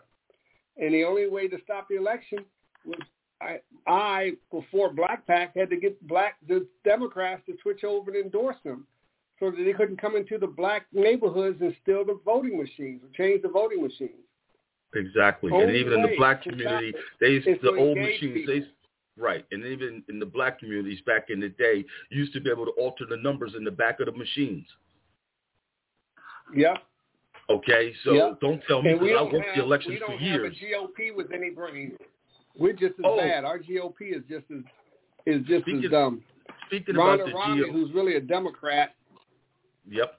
and 0.78 0.94
the 0.94 1.04
only 1.04 1.28
way 1.28 1.46
to 1.48 1.58
stop 1.64 1.88
the 1.88 1.96
election 1.96 2.38
was 2.86 3.00
I, 3.42 3.60
I 3.86 4.32
before 4.50 4.92
BLAK 4.92 5.26
PAC 5.26 5.56
had 5.56 5.68
to 5.70 5.76
get 5.76 6.06
black 6.06 6.36
the 6.48 6.66
Democrats 6.84 7.42
to 7.46 7.56
switch 7.62 7.84
over 7.84 8.10
and 8.10 8.24
endorse 8.24 8.56
them 8.64 8.86
so 9.40 9.50
that 9.50 9.64
they 9.64 9.72
couldn't 9.72 10.00
come 10.00 10.14
into 10.16 10.38
the 10.38 10.46
black 10.46 10.86
neighborhoods 10.92 11.60
and 11.60 11.74
steal 11.82 12.04
the 12.04 12.20
voting 12.24 12.58
machines 12.58 13.00
or 13.02 13.08
change 13.16 13.42
the 13.42 13.48
voting 13.48 13.82
machines. 13.82 14.20
Exactly. 14.94 15.50
And 15.52 15.62
Only 15.62 15.80
even 15.80 15.94
in 15.94 16.02
the 16.02 16.10
oh, 16.12 16.16
black 16.16 16.42
community, 16.42 16.92
they 17.20 17.28
used 17.28 17.46
the 17.62 17.74
old 17.76 17.96
machines. 17.96 18.46
They 18.46 18.62
right, 19.16 19.44
and 19.50 19.64
even 19.64 20.02
in 20.08 20.18
the 20.18 20.26
black 20.26 20.58
communities 20.58 21.00
back 21.06 21.26
in 21.30 21.40
the 21.40 21.48
day, 21.48 21.84
you 22.10 22.20
used 22.20 22.32
to 22.34 22.40
be 22.40 22.50
able 22.50 22.66
to 22.66 22.72
alter 22.72 23.04
the 23.08 23.16
numbers 23.16 23.52
in 23.56 23.64
the 23.64 23.70
back 23.70 24.00
of 24.00 24.06
the 24.06 24.12
machines. 24.12 24.66
Yeah. 26.54 26.74
Okay, 27.48 27.92
so 28.04 28.12
Yeah. 28.12 28.34
don't 28.40 28.62
tell 28.66 28.82
me 28.82 28.92
because 28.94 29.08
I 29.16 29.22
worked 29.22 29.46
have 29.46 29.56
the 29.56 29.62
elections 29.62 29.94
we 29.94 29.98
don't 29.98 30.12
for 30.12 30.18
have 30.18 30.40
years. 30.40 30.56
a 30.56 30.64
GOP 30.64 31.10
with 31.12 31.32
any 31.32 31.50
brains. 31.50 31.98
We're 32.56 32.72
just 32.72 32.94
as 32.98 33.04
Oh. 33.04 33.16
bad. 33.16 33.44
Our 33.44 33.58
GOP 33.58 34.10
is 34.10 34.22
just 34.28 34.50
as 34.50 34.62
is 35.26 35.42
just 35.46 35.62
Speaking- 35.64 35.84
as 35.84 35.90
dumb. 35.90 36.24
Speaking 36.66 36.94
about 36.94 37.18
the 37.24 37.32
Romney, 37.32 37.68
who's 37.70 37.92
really 37.92 38.14
a 38.16 38.20
Democrat, 38.20 38.94
yep, 39.90 40.18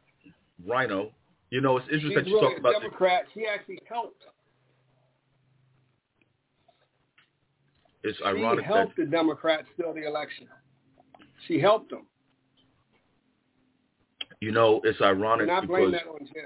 RINO. 0.67 1.11
You 1.49 1.61
know, 1.61 1.77
it's 1.77 1.85
she's 1.87 1.95
interesting 1.95 2.23
that 2.23 2.27
you 2.27 2.39
talk 2.39 2.57
about 2.57 2.73
the, 2.75 2.79
Democrat. 2.81 3.23
She 3.33 3.45
actually 3.45 3.79
helped. 3.89 4.23
it's 8.03 8.17
She 8.17 8.23
ironic 8.25 8.65
that 8.65 8.73
helped 8.73 8.97
the 8.97 9.05
Democrats 9.05 9.67
steal 9.73 9.93
the 9.93 10.07
election. 10.07 10.47
She 11.47 11.59
helped 11.59 11.89
them. 11.89 12.05
you 14.39 14.51
know 14.51 14.81
it's 14.83 15.01
ironic 15.01 15.47
And 15.49 15.51
I 15.51 15.65
blame 15.65 15.91
because 15.91 16.01
that 16.03 16.09
on 16.09 16.19
Jeb. 16.27 16.45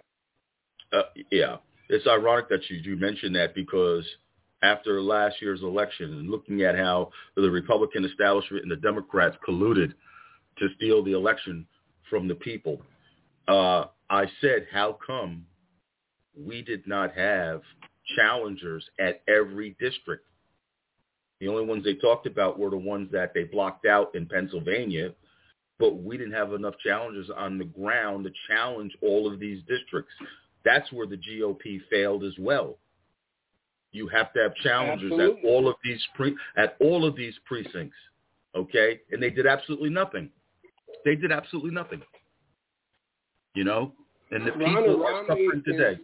uh, 0.94 1.22
yeah, 1.32 1.58
it's 1.90 2.08
ironic 2.08 2.50
that 2.50 2.62
you 2.70 2.78
you 2.78 2.96
mentioned 2.98 3.36
that 3.36 3.54
because 3.56 4.06
after 4.64 5.02
last 5.02 5.36
year's 5.42 5.62
election 5.62 6.14
and 6.14 6.30
looking 6.30 6.62
at 6.64 6.76
how 6.76 7.12
the 7.36 7.50
Republican 7.50 8.06
establishment 8.06 8.64
and 8.64 8.72
the 8.72 8.78
Democrats 8.78 9.36
colluded 9.48 9.94
to 10.58 10.68
steal 10.78 11.04
the 11.04 11.12
election 11.12 11.68
from 12.10 12.28
the 12.28 12.36
people, 12.36 12.82
uh, 13.48 13.86
I 14.10 14.26
said, 14.42 14.68
how 14.72 14.98
come 15.06 15.46
we 16.38 16.62
did 16.62 16.88
not 16.88 17.14
have 17.16 17.62
challengers 18.16 18.86
at 19.00 19.22
every 19.28 19.76
district? 19.80 20.26
The 21.40 21.48
only 21.48 21.66
ones 21.66 21.84
they 21.84 21.96
talked 21.96 22.28
about 22.28 22.58
were 22.58 22.70
the 22.70 22.78
ones 22.78 23.10
that 23.12 23.34
they 23.34 23.44
blocked 23.44 23.86
out 23.86 24.16
in 24.16 24.26
Pennsylvania, 24.26 25.14
but 25.80 26.02
we 26.02 26.18
didn't 26.18 26.34
have 26.34 26.54
enough 26.54 26.76
challengers 26.84 27.30
on 27.36 27.58
the 27.58 27.66
ground 27.66 28.24
to 28.24 28.32
challenge 28.48 28.96
all 29.02 29.32
of 29.32 29.40
these 29.40 29.62
districts. 29.68 30.14
That's 30.64 30.92
where 30.92 31.06
the 31.06 31.18
GOP 31.18 31.82
failed 31.90 32.24
as 32.24 32.34
well. 32.40 32.78
You 33.92 34.08
have 34.10 34.34
to 34.34 34.42
have 34.42 34.56
challengers 34.56 35.12
Absolutely. 35.12 35.40
at 35.42 35.46
all 35.46 35.68
of 35.70 35.76
these 35.84 36.02
pre- 36.16 36.36
at 36.58 36.76
all 36.82 37.06
of 37.06 37.16
these 37.16 37.34
precincts, 37.46 37.96
okay? 38.56 39.00
And 39.12 39.22
they 39.22 39.30
did 39.30 39.46
absolutely 39.46 39.90
nothing. 39.90 40.30
They 41.06 41.16
did 41.16 41.32
absolutely 41.32 41.72
nothing. 41.72 42.02
You 43.56 43.64
know, 43.64 43.94
and 44.32 44.46
the 44.46 44.52
Ronna 44.52 44.76
people 44.76 45.06
are 45.06 45.14
Romney 45.14 45.48
suffering 45.48 45.64
today. 45.66 45.98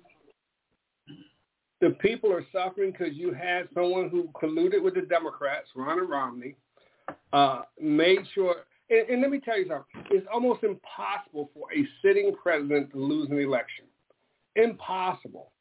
the 1.81 1.89
people 2.01 2.31
are 2.31 2.45
suffering 2.51 2.91
because 2.91 3.13
you 3.13 3.33
had 3.33 3.67
someone 3.73 4.09
who 4.09 4.29
colluded 4.41 4.81
with 4.81 4.95
the 4.95 5.01
Democrats, 5.01 5.67
Ronna 5.75 6.07
Romney, 6.07 6.55
uh, 7.33 7.63
made 7.79 8.19
sure. 8.33 8.55
And, 8.89 9.09
and 9.09 9.21
let 9.21 9.31
me 9.31 9.39
tell 9.39 9.57
you 9.57 9.67
something: 9.67 10.05
it's 10.11 10.25
almost 10.33 10.63
impossible 10.63 11.51
for 11.53 11.71
a 11.73 11.85
sitting 12.01 12.33
president 12.41 12.91
to 12.91 12.97
lose 12.97 13.29
an 13.29 13.39
election. 13.39 13.85
Impossible. 14.55 15.51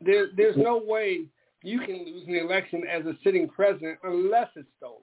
There, 0.00 0.28
there's 0.36 0.56
no 0.56 0.80
way 0.82 1.26
you 1.62 1.80
can 1.80 2.04
lose 2.04 2.26
an 2.26 2.36
election 2.36 2.84
as 2.90 3.04
a 3.06 3.14
sitting 3.22 3.48
president 3.48 3.98
unless 4.02 4.48
it's 4.56 4.68
stolen. 4.78 5.02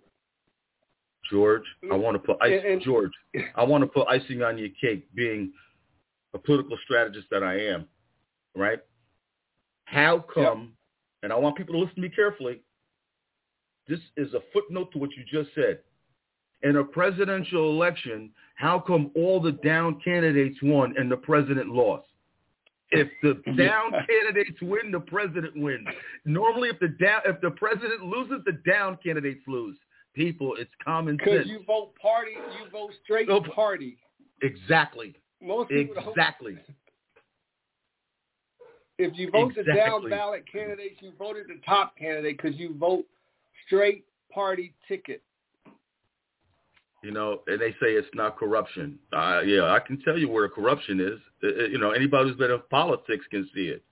George, 1.29 1.63
I 1.83 1.95
mm. 1.95 2.01
want 2.01 2.15
to 2.15 2.19
put 2.19 2.37
ice, 2.41 2.51
And- 2.53 2.73
and- 2.73 2.81
George. 2.81 3.11
I 3.55 3.63
want 3.63 3.83
to 3.83 3.87
put 3.87 4.07
icing 4.07 4.41
on 4.41 4.57
your 4.57 4.69
cake, 4.79 5.07
being 5.13 5.51
a 6.33 6.39
political 6.39 6.77
strategist 6.83 7.27
that 7.31 7.43
I 7.43 7.59
am. 7.59 7.87
Right? 8.55 8.79
How 9.85 10.19
come? 10.33 10.73
And 11.23 11.31
I 11.31 11.35
want 11.35 11.55
people 11.55 11.73
to 11.73 11.79
listen 11.79 11.95
to 11.95 12.01
me 12.01 12.09
carefully. 12.09 12.61
This 13.87 13.99
is 14.17 14.33
a 14.33 14.41
footnote 14.51 14.91
to 14.91 14.97
what 14.97 15.11
you 15.15 15.23
just 15.31 15.53
said. 15.55 15.79
In 16.63 16.77
a 16.77 16.83
presidential 16.83 17.69
election, 17.69 18.31
how 18.55 18.79
come 18.79 19.11
all 19.15 19.39
the 19.39 19.53
down 19.53 20.01
candidates 20.03 20.57
won 20.61 20.95
and 20.97 21.09
the 21.09 21.17
president 21.17 21.69
lost? 21.69 22.07
If 22.91 23.07
the 23.21 23.35
down 23.57 23.91
candidates 23.91 24.59
win, 24.61 24.91
the 24.91 24.99
president 24.99 25.55
wins. 25.55 25.87
Normally, 26.25 26.69
if 26.69 26.79
the 26.79 26.89
down, 26.89 27.21
if 27.25 27.39
the 27.41 27.51
president 27.51 28.03
loses, 28.03 28.43
the 28.45 28.59
down 28.69 28.97
candidates 29.03 29.41
lose. 29.47 29.77
People, 30.17 30.55
it's 30.57 30.71
common 30.83 31.19
sense. 31.19 31.29
Because 31.29 31.47
you 31.47 31.59
vote 31.67 31.93
party, 32.01 32.31
you 32.31 32.71
vote 32.71 32.89
straight 33.03 33.27
No, 33.27 33.39
party. 33.39 33.97
Exactly. 34.41 35.15
Most. 35.39 35.69
Exactly. 35.69 36.57
If 38.97 39.15
you 39.15 39.29
vote 39.29 39.53
the 39.55 39.63
down 39.63 40.09
ballot 40.09 40.43
candidates, 40.51 40.95
you 41.01 41.11
voted 41.19 41.45
the 41.47 41.61
top 41.63 41.95
candidate 41.97 42.35
because 42.41 42.57
you 42.59 42.75
vote 42.79 43.05
straight 43.67 44.05
party 44.33 44.73
ticket. 44.87 45.21
You 47.03 47.11
know, 47.11 47.41
and 47.45 47.61
they 47.61 47.71
say 47.73 47.91
it's 47.91 48.07
not 48.15 48.37
corruption. 48.37 48.97
Uh, 49.13 49.41
yeah, 49.45 49.71
I 49.71 49.79
can 49.79 50.01
tell 50.01 50.17
you 50.17 50.29
where 50.29 50.47
the 50.47 50.53
corruption 50.53 50.99
is. 50.99 51.19
Uh, 51.43 51.65
You 51.65 51.77
know, 51.77 51.91
anybody 51.91 52.29
who's 52.29 52.37
been 52.39 52.49
in 52.49 52.59
politics 52.71 53.25
can 53.29 53.47
see 53.53 53.67
it. 53.67 53.83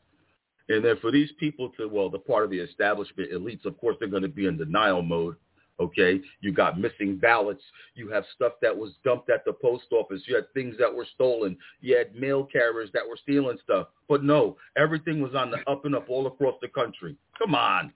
And 0.70 0.84
then 0.84 0.98
for 1.02 1.12
these 1.12 1.30
people 1.40 1.70
to, 1.78 1.88
well, 1.88 2.10
the 2.10 2.18
part 2.18 2.44
of 2.44 2.50
the 2.50 2.60
establishment 2.60 3.32
elites, 3.32 3.66
of 3.66 3.78
course, 3.78 3.96
they're 4.00 4.10
going 4.10 4.24
to 4.24 4.28
be 4.28 4.48
in 4.48 4.58
denial 4.58 5.04
mode. 5.04 5.36
Okay, 5.80 6.22
you 6.40 6.54
got 6.54 6.80
missing 6.80 7.18
ballots. 7.18 7.62
You 7.96 8.10
have 8.10 8.24
stuff 8.34 8.54
that 8.62 8.76
was 8.76 8.94
dumped 9.04 9.30
at 9.30 9.44
the 9.44 9.52
post 9.52 9.86
office. 9.92 10.22
You 10.26 10.36
had 10.36 10.52
things 10.54 10.76
that 10.80 10.94
were 10.94 11.06
stolen. 11.16 11.58
You 11.82 11.98
had 11.98 12.16
mail 12.16 12.46
carriers 12.46 12.90
that 12.94 13.04
were 13.08 13.18
stealing 13.22 13.58
stuff. 13.62 13.88
But 14.08 14.24
no, 14.24 14.56
everything 14.78 15.22
was 15.22 15.36
on 15.36 15.52
the 15.52 15.58
up 15.70 15.84
and 15.84 15.94
up 15.94 16.10
all 16.10 16.28
across 16.28 16.56
the 16.62 16.70
country. 16.70 17.18
Come 17.38 17.56
on, 17.56 17.92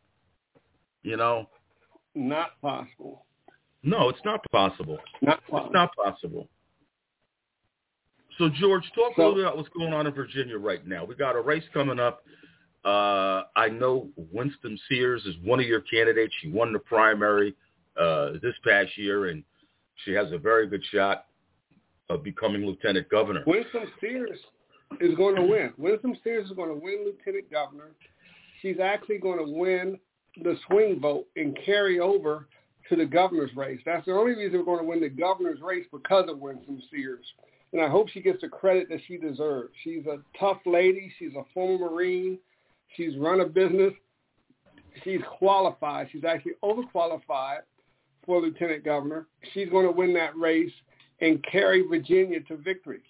you 1.03 1.15
know. 1.15 1.47
Not 2.15 2.59
possible. 2.61 3.25
No, 3.81 4.09
it's 4.09 4.19
not 4.25 4.41
possible. 4.51 4.97
Not 5.21 5.37
It's 5.39 5.49
possible. 5.49 5.71
not 5.73 5.95
possible. 5.95 6.49
So, 8.37 8.49
George, 8.49 8.83
talk 8.95 9.17
a 9.17 9.21
little 9.21 9.35
bit 9.35 9.43
about 9.45 9.57
what's 9.57 9.69
going 9.69 9.93
on 9.93 10.07
in 10.07 10.13
Virginia 10.13 10.57
right 10.57 10.85
now. 10.85 11.05
We 11.05 11.15
got 11.15 11.35
a 11.35 11.41
race 11.41 11.63
coming 11.73 11.99
up. 11.99 12.23
Uh, 12.85 13.43
I 13.55 13.67
know 13.69 14.07
Winsome 14.31 14.77
Sears 14.87 15.25
is 15.25 15.35
one 15.43 15.59
of 15.59 15.65
your 15.65 15.81
candidates. 15.81 16.33
She 16.41 16.49
won 16.49 16.71
the 16.71 16.79
primary 16.79 17.53
uh, 17.99 18.33
this 18.41 18.55
past 18.63 18.97
year, 18.97 19.27
and 19.27 19.43
she 20.05 20.11
has 20.11 20.31
a 20.31 20.37
very 20.37 20.67
good 20.67 20.83
shot 20.91 21.25
of 22.09 22.23
becoming 22.23 22.65
lieutenant 22.65 23.09
governor. 23.09 23.43
Winsome 23.45 23.91
Sears 23.99 24.39
is 24.99 25.15
going 25.15 25.35
to 25.35 25.43
win. 25.43 25.73
Winsome 25.77 26.17
Sears 26.23 26.49
is 26.49 26.55
going 26.55 26.69
to 26.69 26.75
win 26.75 27.05
lieutenant 27.05 27.51
governor. 27.51 27.91
She's 28.61 28.79
actually 28.79 29.19
going 29.19 29.37
to 29.45 29.51
win 29.51 29.99
the 30.43 30.55
swing 30.67 30.99
vote 30.99 31.27
and 31.35 31.57
carry 31.65 31.99
over 31.99 32.47
to 32.89 32.95
the 32.95 33.05
governor's 33.05 33.55
race. 33.55 33.79
That's 33.85 34.05
the 34.05 34.13
only 34.13 34.35
reason 34.35 34.59
we're 34.59 34.65
going 34.65 34.79
to 34.79 34.85
win 34.85 35.01
the 35.01 35.09
governor's 35.09 35.61
race 35.61 35.85
because 35.91 36.29
of 36.29 36.39
Winsome 36.39 36.81
Sears. 36.89 37.25
And 37.71 37.81
I 37.81 37.87
hope 37.87 38.09
she 38.09 38.21
gets 38.21 38.41
the 38.41 38.49
credit 38.49 38.89
that 38.89 38.99
she 39.07 39.17
deserves. 39.17 39.69
She's 39.83 40.05
a 40.07 40.17
tough 40.39 40.57
lady. 40.65 41.11
She's 41.19 41.33
a 41.35 41.43
former 41.53 41.91
Marine. 41.91 42.39
She's 42.95 43.15
run 43.17 43.41
a 43.41 43.45
business. 43.45 43.93
She's 45.03 45.21
qualified. 45.37 46.09
She's 46.11 46.23
actually 46.23 46.53
overqualified 46.63 47.59
for 48.29 48.39
lieutenant 48.39 48.85
governor. 48.85 49.25
She's 49.55 49.69
going 49.69 49.87
to 49.87 49.91
win 49.91 50.13
that 50.13 50.37
race 50.37 50.71
and 51.19 51.43
carry 51.51 51.81
Virginia 51.81 52.39
to 52.41 52.57
victory. 52.57 53.01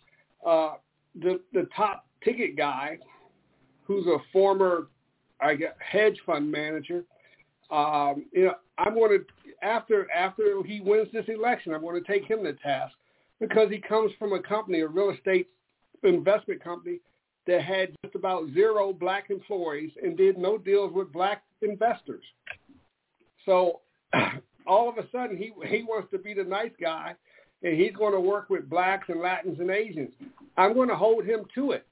Uh, 0.47 0.75
the 1.13 1.41
the 1.51 1.67
top 1.75 2.05
ticket 2.23 2.55
guy, 2.55 2.97
who's 3.83 4.07
a 4.07 4.19
former, 4.31 4.87
I 5.41 5.55
guess, 5.55 5.73
hedge 5.79 6.17
fund 6.25 6.49
manager, 6.49 7.03
um, 7.69 8.27
you 8.31 8.45
know, 8.45 8.53
I'm 8.77 8.93
going 8.93 9.19
to 9.19 9.25
after 9.61 10.09
after 10.09 10.63
he 10.65 10.79
wins 10.79 11.09
this 11.11 11.25
election, 11.27 11.73
I'm 11.73 11.81
going 11.81 12.01
to 12.01 12.09
take 12.09 12.23
him 12.23 12.41
to 12.45 12.53
task 12.53 12.95
because 13.41 13.69
he 13.69 13.79
comes 13.79 14.13
from 14.17 14.31
a 14.31 14.41
company, 14.41 14.79
a 14.79 14.87
real 14.87 15.09
estate 15.09 15.49
investment 16.01 16.63
company 16.63 17.01
that 17.45 17.61
had 17.61 17.89
just 18.05 18.15
about 18.15 18.47
zero 18.53 18.93
black 18.93 19.29
employees 19.31 19.91
and 20.01 20.15
did 20.15 20.37
no 20.37 20.57
deals 20.57 20.93
with 20.93 21.11
black 21.11 21.43
investors. 21.61 22.23
So 23.45 23.81
all 24.69 24.87
of 24.87 24.97
a 24.97 25.09
sudden 25.11 25.35
he 25.35 25.51
he 25.67 25.83
wants 25.83 26.09
to 26.11 26.19
be 26.19 26.33
the 26.33 26.43
nice 26.43 26.71
guy 26.79 27.15
and 27.63 27.79
he's 27.79 27.95
going 27.95 28.13
to 28.13 28.19
work 28.19 28.49
with 28.49 28.69
blacks 28.69 29.09
and 29.09 29.19
Latins 29.19 29.59
and 29.59 29.69
Asians. 29.69 30.11
I'm 30.55 30.73
going 30.73 30.87
to 30.87 30.95
hold 30.95 31.25
him 31.25 31.41
to 31.55 31.71
it. 31.71 31.85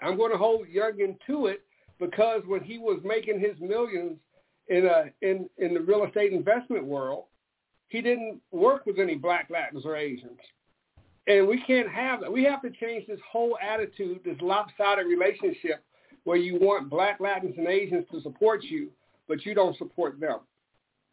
I'm 0.00 0.16
going 0.16 0.32
to 0.32 0.38
hold 0.38 0.66
Youngkin 0.66 1.18
to 1.28 1.46
it 1.46 1.62
because 2.00 2.42
when 2.46 2.62
he 2.64 2.78
was 2.78 3.00
making 3.04 3.38
his 3.38 3.54
millions 3.60 4.16
in 4.68 4.86
a 4.86 5.04
in 5.20 5.48
in 5.58 5.74
the 5.74 5.80
real 5.80 6.04
estate 6.04 6.32
investment 6.32 6.84
world, 6.84 7.24
he 7.88 8.00
didn't 8.00 8.40
work 8.50 8.86
with 8.86 8.98
any 8.98 9.14
black 9.14 9.48
Latins 9.50 9.84
or 9.84 9.96
Asians. 9.96 10.38
And 11.28 11.46
we 11.46 11.62
can't 11.62 11.88
have 11.88 12.20
that. 12.22 12.32
We 12.32 12.42
have 12.44 12.62
to 12.62 12.70
change 12.70 13.06
this 13.06 13.20
whole 13.30 13.56
attitude, 13.62 14.20
this 14.24 14.40
lopsided 14.40 15.06
relationship 15.06 15.84
where 16.24 16.36
you 16.36 16.58
want 16.58 16.90
black 16.90 17.20
Latins 17.20 17.54
and 17.56 17.68
Asians 17.68 18.06
to 18.10 18.20
support 18.22 18.64
you, 18.64 18.88
but 19.28 19.46
you 19.46 19.54
don't 19.54 19.76
support 19.78 20.18
them. 20.18 20.40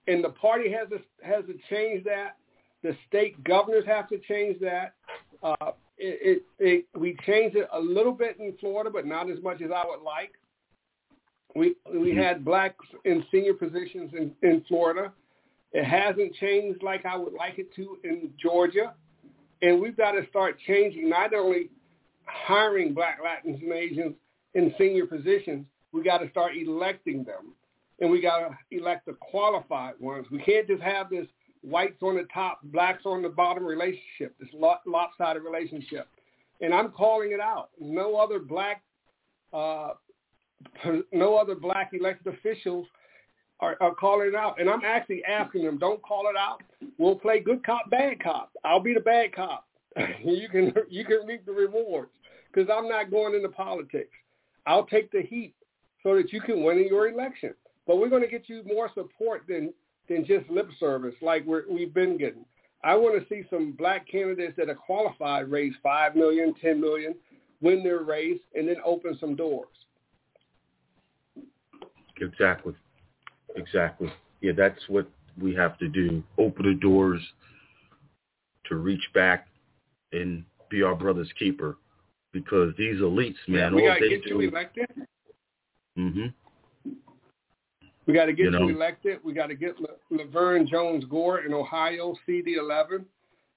And 0.10 0.24
the 0.24 0.30
party 0.30 0.72
has 0.72 0.90
to, 0.90 1.00
has 1.22 1.46
to 1.46 1.54
change 1.70 2.04
that. 2.06 2.38
The 2.82 2.98
state 3.08 3.44
governors 3.44 3.86
have 3.86 4.10
to 4.10 4.18
change 4.18 4.60
that. 4.60 4.96
Uh, 5.44 5.72
it, 5.98 6.44
it, 6.60 6.86
it, 6.94 7.00
we 7.00 7.16
changed 7.26 7.56
it 7.56 7.68
a 7.72 7.80
little 7.80 8.14
bit 8.14 8.38
in 8.40 8.56
Florida, 8.60 8.90
but 8.90 9.06
not 9.06 9.30
as 9.30 9.38
much 9.44 9.62
as 9.62 9.70
I 9.70 9.84
would 9.86 10.02
like. 10.02 10.32
We 11.56 11.76
we 11.94 12.16
had 12.16 12.46
blacks 12.46 12.86
in 13.06 13.24
senior 13.32 13.54
positions 13.54 14.12
in, 14.14 14.32
in 14.42 14.64
Florida. 14.68 15.12
It 15.74 15.84
hasn't 15.84 16.34
changed 16.36 16.82
like 16.84 17.06
I 17.06 17.16
would 17.16 17.34
like 17.34 17.60
it 17.60 17.74
to 17.76 17.98
in 18.04 18.32
Georgia. 18.42 18.94
And 19.62 19.82
we've 19.82 19.98
got 19.98 20.12
to 20.12 20.26
start 20.30 20.58
changing 20.66 21.10
not 21.10 21.34
only 21.34 21.70
hiring 22.26 22.94
black 22.94 23.20
Latins 23.24 23.62
and 23.62 23.74
Asians 23.74 24.16
in 24.54 24.74
senior 24.78 25.06
positions, 25.06 25.66
we 25.92 26.04
got 26.04 26.20
to 26.20 26.30
start 26.30 26.54
electing 26.56 27.24
them. 27.24 27.54
And 28.02 28.10
we 28.10 28.22
got 28.22 28.40
to 28.40 28.58
elect 28.72 29.06
the 29.06 29.14
qualified 29.14 29.96
ones. 30.00 30.26
We 30.32 30.40
can't 30.40 30.68
just 30.68 30.82
have 30.82 31.10
this 31.10 31.28
whites 31.62 32.02
on 32.02 32.16
the 32.16 32.26
top, 32.34 32.60
blacks 32.64 33.04
on 33.06 33.22
the 33.22 33.30
bottom 33.30 33.66
relationship, 33.66 34.36
this 34.40 34.50
lopsided 34.54 35.44
relationship. 35.44 36.08
And 36.62 36.74
I'm 36.74 36.92
calling 36.92 37.32
it 37.32 37.40
out. 37.40 37.70
No 37.80 38.16
other 38.16 38.40
black, 38.40 38.84
uh, 39.54 39.92
no 41.12 41.36
other 41.36 41.56
black 41.56 41.92
elected 41.94 42.34
officials 42.34 42.88
are, 43.60 43.78
are 43.82 43.94
calling 43.94 44.30
it 44.30 44.36
out. 44.36 44.60
And 44.60 44.70
I'm 44.70 44.84
actually 44.86 45.24
asking 45.26 45.64
them, 45.64 45.78
don't 45.78 46.02
call 46.02 46.30
it 46.30 46.38
out. 46.38 46.62
We'll 46.98 47.16
play 47.16 47.40
good 47.40 47.66
cop, 47.66 47.90
bad 47.90 48.22
cop. 48.22 48.52
I'll 48.64 48.80
be 48.80 48.94
the 48.94 49.00
bad 49.00 49.34
cop. 49.36 49.66
you 50.24 50.48
can 50.50 50.74
you 50.90 51.04
can 51.04 51.26
reap 51.26 51.46
the 51.46 51.52
rewards 51.52 52.12
because 52.52 52.70
I'm 52.74 52.88
not 52.88 53.12
going 53.12 53.36
into 53.36 53.50
politics. 53.50 54.12
I'll 54.66 54.86
take 54.86 55.12
the 55.12 55.22
heat 55.22 55.54
so 56.04 56.16
that 56.16 56.32
you 56.32 56.42
can 56.42 56.64
win 56.64 56.78
in 56.78 56.88
your 56.88 57.10
election. 57.10 57.54
But 57.90 57.98
we're 57.98 58.10
going 58.10 58.22
to 58.22 58.28
get 58.28 58.48
you 58.48 58.62
more 58.68 58.88
support 58.94 59.46
than 59.50 59.74
than 60.08 60.24
just 60.24 60.48
lip 60.48 60.70
service 60.80 61.16
like 61.24 61.44
we're, 61.44 61.64
we've 61.68 61.92
been 61.92 62.20
getting. 62.20 62.46
I 62.84 62.96
want 62.96 63.20
to 63.20 63.28
see 63.28 63.48
some 63.50 63.72
black 63.72 64.08
candidates 64.08 64.54
that 64.58 64.70
are 64.70 64.76
qualified 64.76 65.50
raise 65.50 65.74
five 65.82 66.16
million, 66.16 66.54
ten 66.62 66.80
million, 66.80 67.16
win 67.62 67.84
their 67.84 68.04
race, 68.04 68.40
and 68.54 68.68
then 68.68 68.76
open 68.86 69.18
some 69.20 69.36
doors. 69.36 69.70
Exactly. 72.22 72.76
Exactly. 73.56 74.14
Yeah, 74.42 74.52
that's 74.56 74.80
what 74.88 75.10
we 75.42 75.56
have 75.56 75.76
to 75.80 75.88
do. 75.88 76.22
Open 76.38 76.68
the 76.68 76.76
doors 76.76 77.22
to 78.66 78.76
reach 78.76 79.10
back 79.16 79.48
and 80.14 80.44
be 80.70 80.84
our 80.84 80.94
brother's 80.94 81.32
keeper. 81.40 81.78
Because 82.34 82.72
these 82.78 82.98
elites, 82.98 83.34
man, 83.48 83.74
we 83.74 83.82
all 83.82 83.96
got 83.96 83.96
to 83.96 84.02
they 84.02 84.10
get 84.10 84.26
do. 84.26 84.30
you 84.30 84.50
elected. 84.50 84.90
hmm 85.98 86.28
We 88.10 88.16
got 88.16 88.26
to 88.26 88.34
get 88.34 88.46
You 88.46 88.52
know. 88.52 88.68
elected. 88.68 89.20
We 89.24 89.34
got 89.34 89.48
to 89.50 89.56
get 89.56 89.80
La- 89.80 89.90
Laverne 90.10 90.66
Jones 90.66 91.06
Gore 91.06 91.42
in 91.42 91.54
Ohio, 91.54 92.16
CD11, 92.28 93.06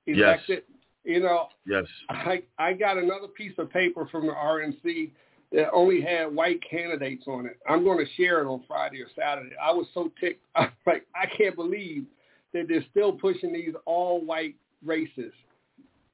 Yes. 0.04 0.16
elected. 0.18 0.64
You 1.04 1.20
know, 1.20 1.48
Yes. 1.66 1.86
I 2.10 2.42
I 2.58 2.74
got 2.74 2.98
another 2.98 3.28
piece 3.28 3.56
of 3.56 3.70
paper 3.70 4.04
from 4.08 4.26
the 4.26 4.34
RNC 4.34 5.10
that 5.52 5.70
only 5.72 6.02
had 6.02 6.34
white 6.34 6.60
candidates 6.68 7.24
on 7.26 7.46
it. 7.46 7.56
I'm 7.66 7.82
going 7.82 8.04
to 8.04 8.12
share 8.12 8.42
it 8.42 8.46
on 8.46 8.62
Friday 8.68 9.00
or 9.02 9.08
Saturday. 9.16 9.56
I 9.56 9.72
was 9.72 9.86
so 9.94 10.12
ticked. 10.20 10.44
I 10.54 10.64
was 10.64 10.70
like, 10.86 11.06
I 11.14 11.24
can't 11.24 11.56
believe 11.56 12.04
that 12.52 12.68
they're 12.68 12.84
still 12.90 13.12
pushing 13.12 13.54
these 13.54 13.74
all 13.86 14.20
white 14.22 14.54
races 14.84 15.32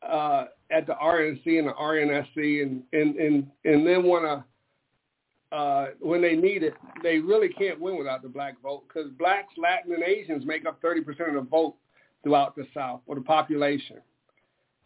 uh, 0.08 0.44
at 0.70 0.86
the 0.86 0.94
RNC 0.94 1.58
and 1.58 1.66
the 1.66 1.72
RNSC, 1.72 2.62
and 2.62 2.84
and 2.92 3.16
and 3.16 3.50
and 3.64 3.84
then 3.84 4.04
want 4.04 4.24
to. 4.26 4.44
Uh, 5.50 5.86
when 6.00 6.20
they 6.20 6.36
need 6.36 6.62
it, 6.62 6.74
they 7.02 7.18
really 7.18 7.48
can't 7.48 7.80
win 7.80 7.96
without 7.96 8.22
the 8.22 8.28
black 8.28 8.60
vote 8.62 8.82
because 8.86 9.10
blacks, 9.12 9.54
Latin, 9.56 9.92
and 9.94 10.02
Asians 10.02 10.44
make 10.44 10.66
up 10.66 10.80
30% 10.82 11.28
of 11.28 11.34
the 11.34 11.48
vote 11.48 11.74
throughout 12.22 12.54
the 12.54 12.66
South 12.74 13.00
or 13.06 13.14
the 13.14 13.22
population. 13.22 13.96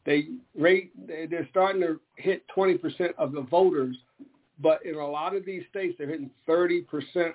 They 0.05 0.29
rate 0.57 0.93
they're 1.07 1.49
starting 1.51 1.81
to 1.83 2.01
hit 2.17 2.45
20% 2.57 3.15
of 3.19 3.33
the 3.33 3.43
voters, 3.43 3.97
but 4.61 4.85
in 4.85 4.97
a 4.97 5.07
lot 5.07 5.35
of 5.35 5.45
these 5.45 5.63
states 5.71 5.95
they're 5.99 6.09
hitting 6.09 6.31
30% 6.49 6.85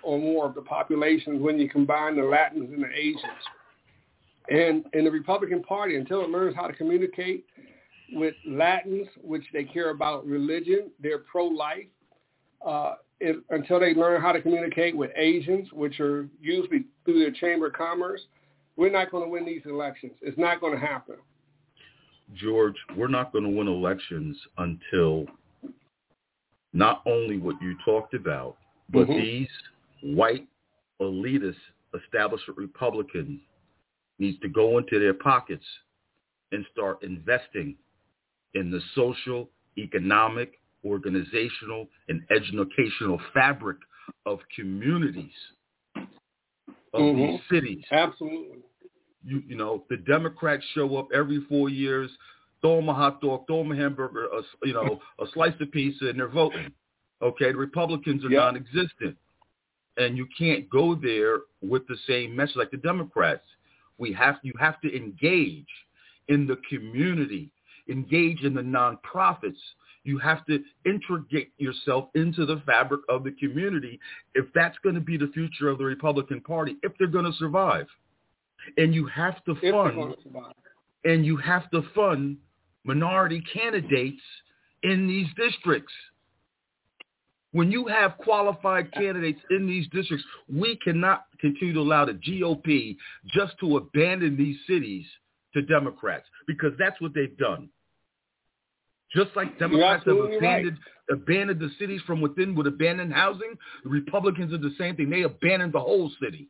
or 0.03 0.19
more 0.19 0.45
of 0.45 0.55
the 0.55 0.61
population 0.61 1.41
when 1.41 1.59
you 1.59 1.69
combine 1.69 2.17
the 2.17 2.23
Latins 2.23 2.71
and 2.73 2.83
the 2.83 2.93
Asians. 2.93 3.23
And 4.49 4.85
in 4.93 5.03
the 5.03 5.11
Republican 5.11 5.63
Party, 5.63 5.95
until 5.95 6.21
it 6.21 6.29
learns 6.29 6.55
how 6.55 6.67
to 6.67 6.73
communicate 6.73 7.45
with 8.13 8.35
Latins, 8.45 9.07
which 9.21 9.45
they 9.51 9.63
care 9.63 9.89
about 9.89 10.25
religion, 10.25 10.91
they're 11.01 11.19
pro-life. 11.19 11.87
Uh, 12.65 12.95
it, 13.19 13.37
until 13.49 13.79
they 13.79 13.93
learn 13.93 14.21
how 14.21 14.31
to 14.31 14.41
communicate 14.41 14.95
with 14.95 15.11
Asians, 15.15 15.67
which 15.71 15.99
are 15.99 16.27
usually 16.41 16.85
through 17.05 17.19
their 17.19 17.31
Chamber 17.31 17.67
of 17.67 17.73
Commerce, 17.73 18.21
we're 18.75 18.91
not 18.91 19.11
going 19.11 19.23
to 19.23 19.29
win 19.29 19.45
these 19.45 19.63
elections. 19.65 20.13
It's 20.21 20.37
not 20.37 20.61
going 20.61 20.79
to 20.79 20.85
happen. 20.85 21.15
George, 22.33 22.75
we're 22.95 23.07
not 23.07 23.31
going 23.31 23.45
to 23.45 23.49
win 23.49 23.67
elections 23.67 24.37
until 24.57 25.25
not 26.73 27.01
only 27.05 27.37
what 27.37 27.55
you 27.61 27.75
talked 27.85 28.13
about, 28.13 28.57
but 28.89 29.07
mm-hmm. 29.07 29.19
these 29.19 29.47
white 30.03 30.47
elitist 31.01 31.55
establishment 31.95 32.57
Republicans 32.57 33.39
needs 34.19 34.39
to 34.41 34.49
go 34.49 34.77
into 34.77 34.99
their 34.99 35.13
pockets 35.13 35.65
and 36.51 36.65
start 36.71 37.01
investing 37.03 37.75
in 38.53 38.71
the 38.71 38.81
social, 38.95 39.49
economic, 39.77 40.59
organizational, 40.87 41.87
and 42.09 42.21
educational 42.31 43.19
fabric 43.33 43.77
of 44.25 44.39
communities 44.55 45.31
of 46.93 47.01
mm-hmm. 47.01 47.31
these 47.31 47.39
cities. 47.51 47.83
Absolutely. 47.91 48.59
You 49.23 49.43
you 49.47 49.55
know 49.55 49.83
the 49.89 49.97
Democrats 49.97 50.63
show 50.73 50.97
up 50.97 51.09
every 51.13 51.45
four 51.49 51.69
years, 51.69 52.09
throw 52.61 52.77
them 52.77 52.89
a 52.89 52.93
hot 52.93 53.21
dog, 53.21 53.45
throw 53.47 53.63
them 53.63 53.71
a 53.71 53.75
hamburger, 53.75 54.25
a, 54.25 54.67
you 54.67 54.73
know 54.73 54.99
a 55.19 55.25
slice 55.33 55.53
of 55.59 55.71
pizza, 55.71 56.07
and 56.07 56.19
they're 56.19 56.27
voting. 56.27 56.71
Okay, 57.21 57.51
the 57.51 57.57
Republicans 57.57 58.23
are 58.23 58.29
yep. 58.29 58.41
non-existent, 58.43 59.17
and 59.97 60.17
you 60.17 60.27
can't 60.37 60.69
go 60.69 60.95
there 60.95 61.39
with 61.61 61.87
the 61.87 61.97
same 62.07 62.35
message 62.35 62.55
like 62.55 62.71
the 62.71 62.77
Democrats. 62.77 63.45
We 63.97 64.13
have 64.13 64.35
you 64.43 64.53
have 64.59 64.79
to 64.81 64.95
engage 64.95 65.65
in 66.27 66.45
the 66.47 66.57
community, 66.69 67.51
engage 67.89 68.43
in 68.43 68.53
the 68.53 68.61
nonprofits. 68.61 69.57
You 70.07 70.19
have 70.19 70.45
to 70.45 70.63
integrate 70.85 71.51
yourself 71.57 72.07
into 72.15 72.45
the 72.45 72.61
fabric 72.65 73.01
of 73.09 73.25
the 73.25 73.31
community 73.31 73.99
if 74.35 74.45
that's 74.55 74.77
going 74.81 74.95
to 74.95 75.01
be 75.01 75.17
the 75.17 75.29
future 75.33 75.67
of 75.67 75.79
the 75.79 75.83
Republican 75.83 76.39
Party, 76.39 76.77
if 76.81 76.93
they're 76.97 77.09
going 77.09 77.25
to 77.25 77.37
survive. 77.37 77.87
And 78.77 78.95
you 78.95 79.05
have 79.07 79.43
to 79.43 79.55
fund 79.55 80.15
and 81.03 81.25
you 81.25 81.35
have 81.35 81.69
to 81.71 81.83
fund 81.93 82.37
minority 82.85 83.43
candidates 83.53 84.21
in 84.83 85.07
these 85.07 85.27
districts. 85.35 85.93
When 87.51 87.69
you 87.69 87.87
have 87.87 88.17
qualified 88.17 88.93
candidates 88.93 89.41
in 89.49 89.67
these 89.67 89.87
districts, 89.89 90.25
we 90.47 90.77
cannot 90.77 91.25
continue 91.41 91.73
to 91.73 91.81
allow 91.81 92.05
the 92.05 92.13
GOP 92.13 92.95
just 93.25 93.59
to 93.59 93.75
abandon 93.75 94.37
these 94.37 94.55
cities 94.67 95.05
to 95.53 95.61
Democrats 95.63 96.27
because 96.45 96.71
that's 96.79 96.99
what 97.01 97.13
they've 97.13 97.37
done. 97.37 97.67
Just 99.13 99.29
like 99.35 99.57
Democrats 99.57 100.03
have 100.05 100.17
abandoned, 100.17 100.77
right. 101.09 101.17
abandoned 101.17 101.59
the 101.59 101.69
cities 101.79 102.01
from 102.05 102.19
within 102.19 102.55
with 102.55 102.67
abandoned 102.67 103.13
housing, 103.13 103.57
the 103.83 103.89
Republicans 103.89 104.53
are 104.53 104.57
the 104.57 104.75
same 104.77 104.95
thing. 104.95 105.09
They 105.09 105.23
abandoned 105.23 105.73
the 105.73 105.79
whole 105.79 106.11
city. 106.21 106.49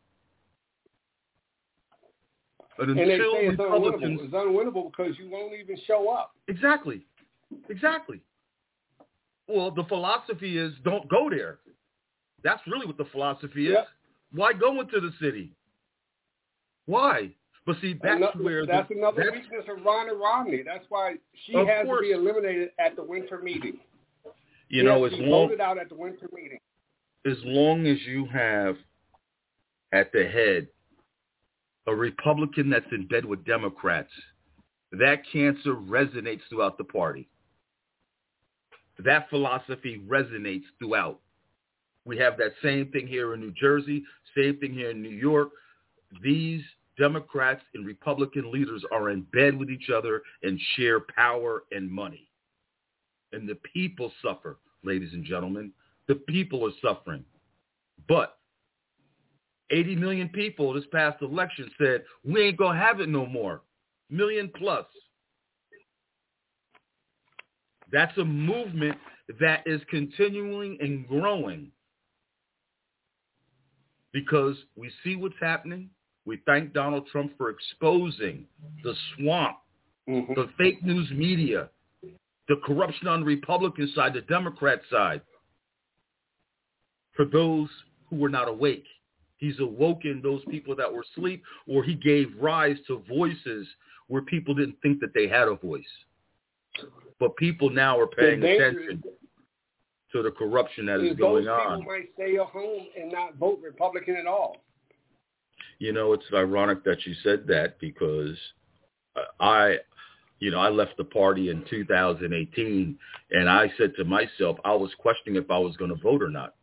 But 2.78 2.90
until 2.90 3.04
and 3.04 3.12
they 3.12 3.18
say 3.18 3.48
it's 3.48 3.60
Republicans, 3.60 4.22
unwinnable. 4.22 4.26
It's 4.26 4.34
unwinnable 4.34 4.92
because 4.92 5.18
you 5.20 5.30
won't 5.30 5.54
even 5.54 5.78
show 5.86 6.10
up. 6.10 6.34
Exactly. 6.48 7.06
Exactly. 7.70 8.22
Well, 9.48 9.72
the 9.72 9.84
philosophy 9.86 10.58
is 10.58 10.74
don't 10.84 11.08
go 11.10 11.30
there. 11.30 11.60
That's 12.44 12.62
really 12.68 12.86
what 12.86 12.98
the 12.98 13.06
philosophy 13.06 13.68
is. 13.68 13.74
Yep. 13.74 13.88
Why 14.34 14.54
go 14.54 14.80
into 14.82 15.00
the 15.00 15.12
city? 15.22 15.54
Why? 16.86 17.32
But 17.68 17.76
see, 17.82 18.00
that's 18.02 18.16
another, 18.16 18.44
where 18.44 18.66
that's 18.66 18.88
the, 18.88 18.96
another 18.96 19.30
that's, 19.30 19.44
weakness 19.44 19.66
of 19.70 19.84
Ronna 19.84 20.18
Romney. 20.18 20.64
That's 20.66 20.86
why 20.88 21.16
she 21.46 21.54
has 21.54 21.86
course. 21.86 22.00
to 22.00 22.02
be 22.02 22.12
eliminated 22.12 22.70
at 22.80 22.96
the 22.96 23.04
winter 23.04 23.40
meeting. 23.40 23.78
You 24.70 24.82
she 24.82 24.86
know, 24.86 25.04
as 25.04 25.12
long 25.18 25.54
out 25.60 25.78
at 25.78 25.90
the 25.90 25.96
winter 25.96 26.30
meeting. 26.34 26.60
As 27.26 27.36
long 27.44 27.86
as 27.86 27.98
you 28.08 28.26
have 28.28 28.78
at 29.92 30.14
the 30.14 30.26
head 30.26 30.68
a 31.88 31.94
Republican 31.94 32.70
that's 32.70 32.86
in 32.94 33.06
bed 33.06 33.26
with 33.26 33.46
Democrats, 33.46 34.12
that 34.94 35.24
cancer 35.32 35.74
resonates 35.74 36.42
throughout 36.50 36.78
the 36.78 36.86
party. 36.86 37.28
That 39.04 39.30
philosophy 39.30 40.02
resonates 40.08 40.64
throughout. 40.80 41.20
We 42.06 42.18
have 42.18 42.38
that 42.38 42.54
same 42.64 42.92
thing 42.92 43.08
here 43.08 43.34
in 43.34 43.42
New 43.42 43.52
Jersey, 43.52 44.06
same 44.38 44.58
thing 44.58 44.74
here 44.74 44.92
in 44.92 45.02
New 45.02 45.10
York. 45.10 45.50
These 46.24 46.64
Democrats 46.98 47.62
and 47.74 47.86
Republican 47.86 48.52
leaders 48.52 48.84
are 48.92 49.10
in 49.10 49.22
bed 49.34 49.58
with 49.58 49.70
each 49.70 49.90
other 49.96 50.22
and 50.44 50.60
share 50.76 51.00
power 51.00 51.64
and 51.72 51.90
money. 51.90 52.30
And 53.34 53.48
the 53.48 53.56
people 53.74 54.12
suffer, 54.24 54.58
ladies 54.84 55.14
and 55.14 55.24
gentlemen. 55.24 55.72
The 56.08 56.16
people 56.16 56.66
are 56.66 56.72
suffering. 56.82 57.24
But 58.08 58.38
80 59.70 59.96
million 59.98 60.30
people 60.30 60.74
this 60.74 60.86
past 60.92 61.22
election 61.22 61.70
said, 61.78 62.04
we 62.24 62.44
ain't 62.44 62.58
going 62.58 62.78
to 62.78 62.84
have 62.84 63.00
it 63.00 63.10
no 63.10 63.26
more. 63.26 63.62
Million 64.10 64.50
plus. 64.56 64.86
That's 67.92 68.18
a 68.18 68.26
movement 68.26 68.98
that 69.40 69.64
is 69.66 69.82
continuing 69.90 70.78
and 70.80 71.08
growing 71.08 71.72
because 74.14 74.56
we 74.76 74.90
see 75.04 75.16
what's 75.16 75.36
happening. 75.40 75.90
We 76.28 76.42
thank 76.46 76.74
Donald 76.74 77.08
Trump 77.08 77.32
for 77.38 77.50
exposing 77.50 78.44
the 78.84 78.94
swamp, 79.16 79.60
mm-hmm. 80.10 80.34
the 80.34 80.50
fake 80.58 80.84
news 80.84 81.10
media, 81.10 81.70
the 82.50 82.58
corruption 82.66 83.08
on 83.08 83.22
the 83.22 83.26
Republican 83.26 83.90
side, 83.96 84.14
the 84.14 84.22
Democrat 84.22 84.82
side, 84.92 85.22
for 87.16 87.24
those 87.24 87.70
who 88.10 88.18
were 88.18 88.28
not 88.28 88.50
awake. 88.50 88.84
He's 89.38 89.58
awoken 89.62 90.20
those 90.22 90.42
people 90.50 90.76
that 90.76 90.92
were 90.92 91.06
asleep, 91.14 91.44
or 91.66 91.82
he 91.82 91.94
gave 91.94 92.28
rise 92.38 92.76
to 92.88 93.02
voices 93.08 93.66
where 94.10 94.22
people 94.22 94.54
didn't 94.54 94.76
think 94.82 95.00
that 95.00 95.14
they 95.14 95.30
had 95.30 95.48
a 95.48 95.56
voice. 95.56 95.84
But 97.22 97.38
people 97.38 97.70
now 97.70 97.98
are 97.98 98.08
paying 98.08 98.44
attention 98.44 99.02
to 100.12 100.24
the 100.24 100.32
corruption 100.32 100.88
that 100.88 101.00
is 101.00 101.16
going 101.16 101.48
on. 101.48 101.70
Those 101.70 101.80
people 101.80 101.94
might 101.94 102.10
stay 102.16 102.36
at 102.36 102.48
home 102.48 102.88
and 103.00 103.12
not 103.14 103.36
vote 103.38 103.60
Republican 103.64 104.18
at 104.18 104.28
all. 104.28 104.58
You 105.80 105.94
know, 105.94 106.14
it's 106.14 106.26
ironic 106.34 106.84
that 106.86 107.06
you 107.06 107.14
said 107.24 107.46
that 107.48 107.80
because 107.80 108.36
I, 109.40 109.78
you 110.40 110.52
know, 110.52 110.60
I 110.60 110.70
left 110.70 110.98
the 110.98 111.04
party 111.04 111.50
in 111.50 111.64
2018 111.70 112.98
and 113.32 113.50
I 113.50 113.72
said 113.78 113.94
to 113.98 114.06
myself, 114.06 114.58
I 114.66 114.74
was 114.74 114.92
questioning 114.98 115.42
if 115.42 115.52
I 115.52 115.58
was 115.58 115.76
going 115.78 115.92
to 115.96 116.02
vote 116.02 116.24
or 116.24 116.30
not 116.30 116.56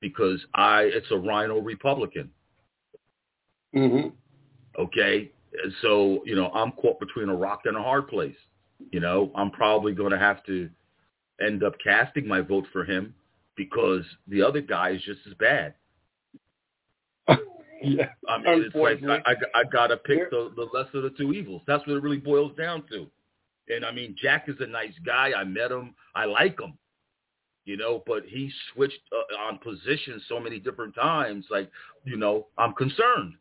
because 0.00 0.40
I, 0.54 0.82
it's 0.82 1.10
a 1.10 1.16
RINO 1.16 1.60
Republican. 1.60 2.30
Mm-hmm. 3.74 4.08
Okay. 4.80 5.30
So, 5.82 6.22
you 6.24 6.36
know, 6.36 6.50
I'm 6.50 6.72
caught 6.72 7.00
between 7.00 7.28
a 7.28 7.34
rock 7.34 7.62
and 7.64 7.76
a 7.76 7.82
hard 7.82 8.08
place. 8.08 8.36
You 8.92 9.00
know, 9.00 9.32
I'm 9.34 9.50
probably 9.50 9.92
going 9.92 10.12
to 10.12 10.18
have 10.18 10.44
to 10.46 10.70
end 11.44 11.64
up 11.64 11.74
casting 11.82 12.26
my 12.26 12.40
vote 12.40 12.66
for 12.72 12.84
him 12.84 13.14
because 13.56 14.04
the 14.28 14.42
other 14.42 14.60
guy 14.60 14.90
is 14.90 15.02
just 15.02 15.20
as 15.26 15.34
bad. 15.34 15.74
Yeah, 17.82 18.08
I 18.28 18.38
mean, 18.38 18.64
it's 18.64 18.74
like 18.74 19.02
I, 19.04 19.30
I, 19.30 19.60
I 19.60 19.64
got 19.70 19.88
to 19.88 19.96
pick 19.98 20.30
the, 20.30 20.52
the 20.56 20.66
lesser 20.72 20.98
of 20.98 21.02
the 21.04 21.10
two 21.10 21.32
evils. 21.32 21.62
That's 21.66 21.86
what 21.86 21.96
it 21.96 22.02
really 22.02 22.18
boils 22.18 22.52
down 22.56 22.84
to. 22.90 23.06
And 23.68 23.84
I 23.84 23.92
mean, 23.92 24.16
Jack 24.20 24.48
is 24.48 24.56
a 24.60 24.66
nice 24.66 24.94
guy. 25.04 25.32
I 25.36 25.44
met 25.44 25.70
him. 25.70 25.94
I 26.14 26.24
like 26.24 26.58
him, 26.58 26.74
you 27.64 27.76
know, 27.76 28.02
but 28.06 28.24
he 28.26 28.50
switched 28.72 29.00
uh, 29.12 29.36
on 29.48 29.58
positions 29.58 30.22
so 30.28 30.40
many 30.40 30.58
different 30.58 30.94
times. 30.94 31.46
Like, 31.50 31.70
you 32.04 32.16
know, 32.16 32.46
I'm 32.56 32.72
concerned. 32.74 33.34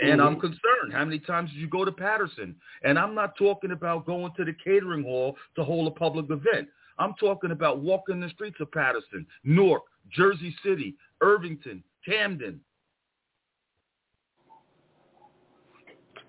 And 0.00 0.18
mm-hmm. 0.18 0.20
I'm 0.22 0.40
concerned. 0.40 0.92
How 0.92 1.04
many 1.04 1.18
times 1.18 1.50
did 1.50 1.58
you 1.58 1.68
go 1.68 1.84
to 1.84 1.92
Paterson? 1.92 2.56
And 2.82 2.98
I'm 2.98 3.14
not 3.14 3.36
talking 3.36 3.72
about 3.72 4.06
going 4.06 4.32
to 4.36 4.44
the 4.44 4.54
catering 4.64 5.04
hall 5.04 5.36
to 5.56 5.64
hold 5.64 5.86
a 5.88 5.90
public 5.90 6.26
event. 6.30 6.68
I'm 6.98 7.14
talking 7.20 7.50
about 7.50 7.80
walking 7.80 8.20
the 8.20 8.28
streets 8.30 8.56
of 8.60 8.72
Paterson, 8.72 9.26
Newark, 9.44 9.82
Jersey 10.10 10.54
City, 10.64 10.96
Irvington, 11.20 11.82
Camden, 12.06 12.60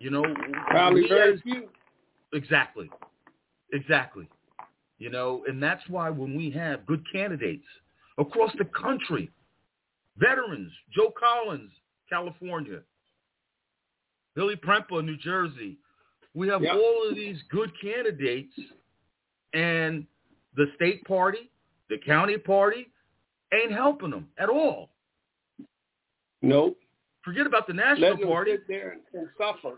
You 0.02 0.10
know, 0.10 0.24
probably 0.70 1.08
very 1.08 1.40
few. 1.42 1.70
Exactly, 2.34 2.90
exactly. 3.72 4.28
You 4.98 5.12
know, 5.12 5.44
and 5.48 5.62
that's 5.62 5.88
why 5.90 6.10
when 6.10 6.36
we 6.36 6.50
have 6.52 6.86
good 6.88 7.04
candidates 7.14 7.66
across 8.18 8.52
the 8.58 8.66
country, 8.66 9.30
veterans, 10.18 10.72
Joe 10.96 11.14
Collins, 11.20 11.72
California, 12.10 12.80
Billy 14.36 14.56
Prempeh 14.56 15.06
New 15.06 15.18
Jersey. 15.18 15.78
We 16.34 16.48
have 16.48 16.64
Yep. 16.64 16.76
all 16.76 17.08
of 17.10 17.16
these 17.16 17.42
good 17.50 17.72
candidates, 17.82 18.58
and 19.54 20.08
the 20.56 20.66
state 20.76 21.04
party, 21.06 21.52
the 21.90 21.98
county 22.00 22.38
party, 22.38 22.90
ain't 23.54 23.72
helping 23.72 24.10
them 24.12 24.30
at 24.40 24.50
all. 24.50 24.90
Nope. 26.42 26.80
Forget 27.24 27.46
about 27.46 27.68
the 27.68 27.74
national 27.74 28.12
Let 28.12 28.20
them 28.20 28.28
party. 28.30 28.52
sit 28.52 28.68
there 28.68 28.92
and, 28.92 29.02
and 29.14 29.30
suffer. 29.38 29.78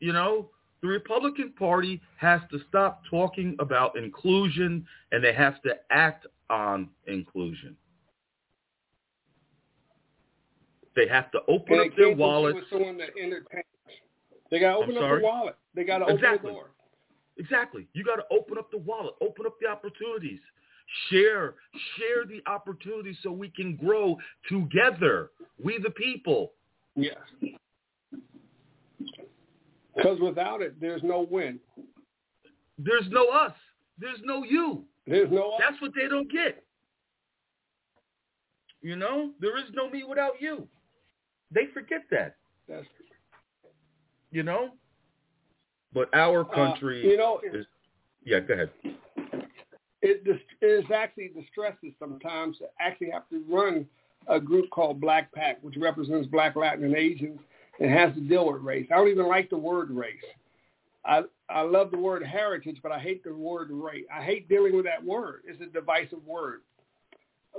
You 0.00 0.12
know, 0.12 0.50
the 0.82 0.88
Republican 0.88 1.52
Party 1.58 2.00
has 2.18 2.40
to 2.50 2.60
stop 2.68 3.02
talking 3.10 3.56
about 3.58 3.96
inclusion, 3.96 4.86
and 5.12 5.22
they 5.22 5.32
have 5.34 5.60
to 5.62 5.74
act 5.90 6.26
on 6.50 6.88
inclusion. 7.06 7.76
They 10.94 11.06
have 11.08 11.30
to 11.32 11.40
open 11.48 11.78
up 11.80 11.86
their 11.96 12.08
can't 12.08 12.18
wallets. 12.18 12.56
with 12.56 12.64
someone 12.70 12.98
that 12.98 13.10
entertains. 13.20 13.64
They 14.50 14.58
got 14.60 14.72
to 14.72 14.76
open 14.78 14.96
up 14.96 15.02
sorry? 15.02 15.20
the 15.20 15.26
wallet. 15.26 15.56
They 15.74 15.84
got 15.84 15.98
to 15.98 16.04
open 16.04 16.16
Exactly. 16.16 16.50
the 16.50 16.54
door. 16.54 16.70
Exactly. 17.36 17.86
You 17.92 18.04
got 18.04 18.16
to 18.16 18.24
open 18.32 18.58
up 18.58 18.70
the 18.70 18.78
wallet, 18.78 19.14
open 19.20 19.46
up 19.46 19.54
the 19.60 19.68
opportunities, 19.68 20.40
share, 21.08 21.54
share 21.96 22.24
the 22.26 22.42
opportunities 22.50 23.16
so 23.22 23.30
we 23.30 23.50
can 23.50 23.76
grow 23.76 24.16
together. 24.48 25.30
We 25.62 25.78
the 25.78 25.90
people. 25.90 26.52
Yes. 26.96 27.16
Because 29.98 30.20
without 30.20 30.62
it, 30.62 30.80
there's 30.80 31.02
no 31.02 31.26
win. 31.28 31.58
There's 32.78 33.06
no 33.10 33.28
us. 33.30 33.52
There's 33.98 34.20
no 34.24 34.44
you. 34.44 34.84
There's 35.06 35.30
no 35.30 35.54
That's 35.58 35.80
what 35.82 35.90
they 36.00 36.08
don't 36.08 36.30
get. 36.30 36.64
You 38.80 38.94
know, 38.94 39.32
there 39.40 39.58
is 39.58 39.64
no 39.74 39.90
me 39.90 40.04
without 40.04 40.34
you. 40.40 40.68
They 41.50 41.62
forget 41.74 42.02
that. 42.12 42.36
That's, 42.68 42.86
true. 42.96 43.70
You 44.30 44.44
know. 44.44 44.70
But 45.92 46.14
our 46.14 46.42
uh, 46.42 46.54
country 46.54 47.02
you 47.04 47.16
know, 47.16 47.40
is. 47.52 47.66
Yeah, 48.24 48.40
go 48.40 48.54
ahead. 48.54 48.70
it, 50.02 50.22
it 50.60 50.64
is 50.64 50.84
actually 50.94 51.32
distresses 51.34 51.92
sometimes 51.98 52.58
to 52.58 52.66
actually 52.80 53.10
have 53.10 53.28
to 53.30 53.42
run 53.48 53.86
a 54.28 54.38
group 54.38 54.70
called 54.70 55.00
BLAK 55.00 55.32
PAC, 55.32 55.58
which 55.62 55.76
represents 55.76 56.28
Black, 56.28 56.54
Latin, 56.54 56.84
and 56.84 56.94
Asians, 56.94 57.40
and 57.80 57.90
has 57.90 58.14
to 58.14 58.20
deal 58.20 58.50
with 58.50 58.62
race. 58.62 58.86
I 58.90 58.96
don't 58.96 59.08
even 59.08 59.28
like 59.28 59.50
the 59.50 59.58
word 59.58 59.90
race. 59.90 60.16
I 61.04 61.22
I 61.48 61.62
love 61.62 61.90
the 61.90 61.98
word 61.98 62.24
heritage, 62.26 62.78
but 62.82 62.92
I 62.92 62.98
hate 62.98 63.24
the 63.24 63.34
word 63.34 63.70
race. 63.70 64.04
I 64.14 64.22
hate 64.22 64.48
dealing 64.48 64.76
with 64.76 64.84
that 64.84 65.04
word. 65.04 65.42
It's 65.46 65.60
a 65.62 65.66
divisive 65.66 66.24
word. 66.26 66.60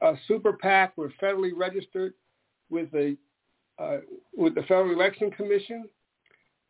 a 0.02 0.16
super 0.28 0.54
PAC. 0.54 0.94
We're 0.96 1.12
federally 1.22 1.52
registered 1.56 2.14
with 2.70 2.92
the 2.92 3.18
uh, 3.78 3.98
with 4.36 4.56
the 4.56 4.62
Federal 4.64 4.92
Election 4.92 5.32
Commission. 5.32 5.86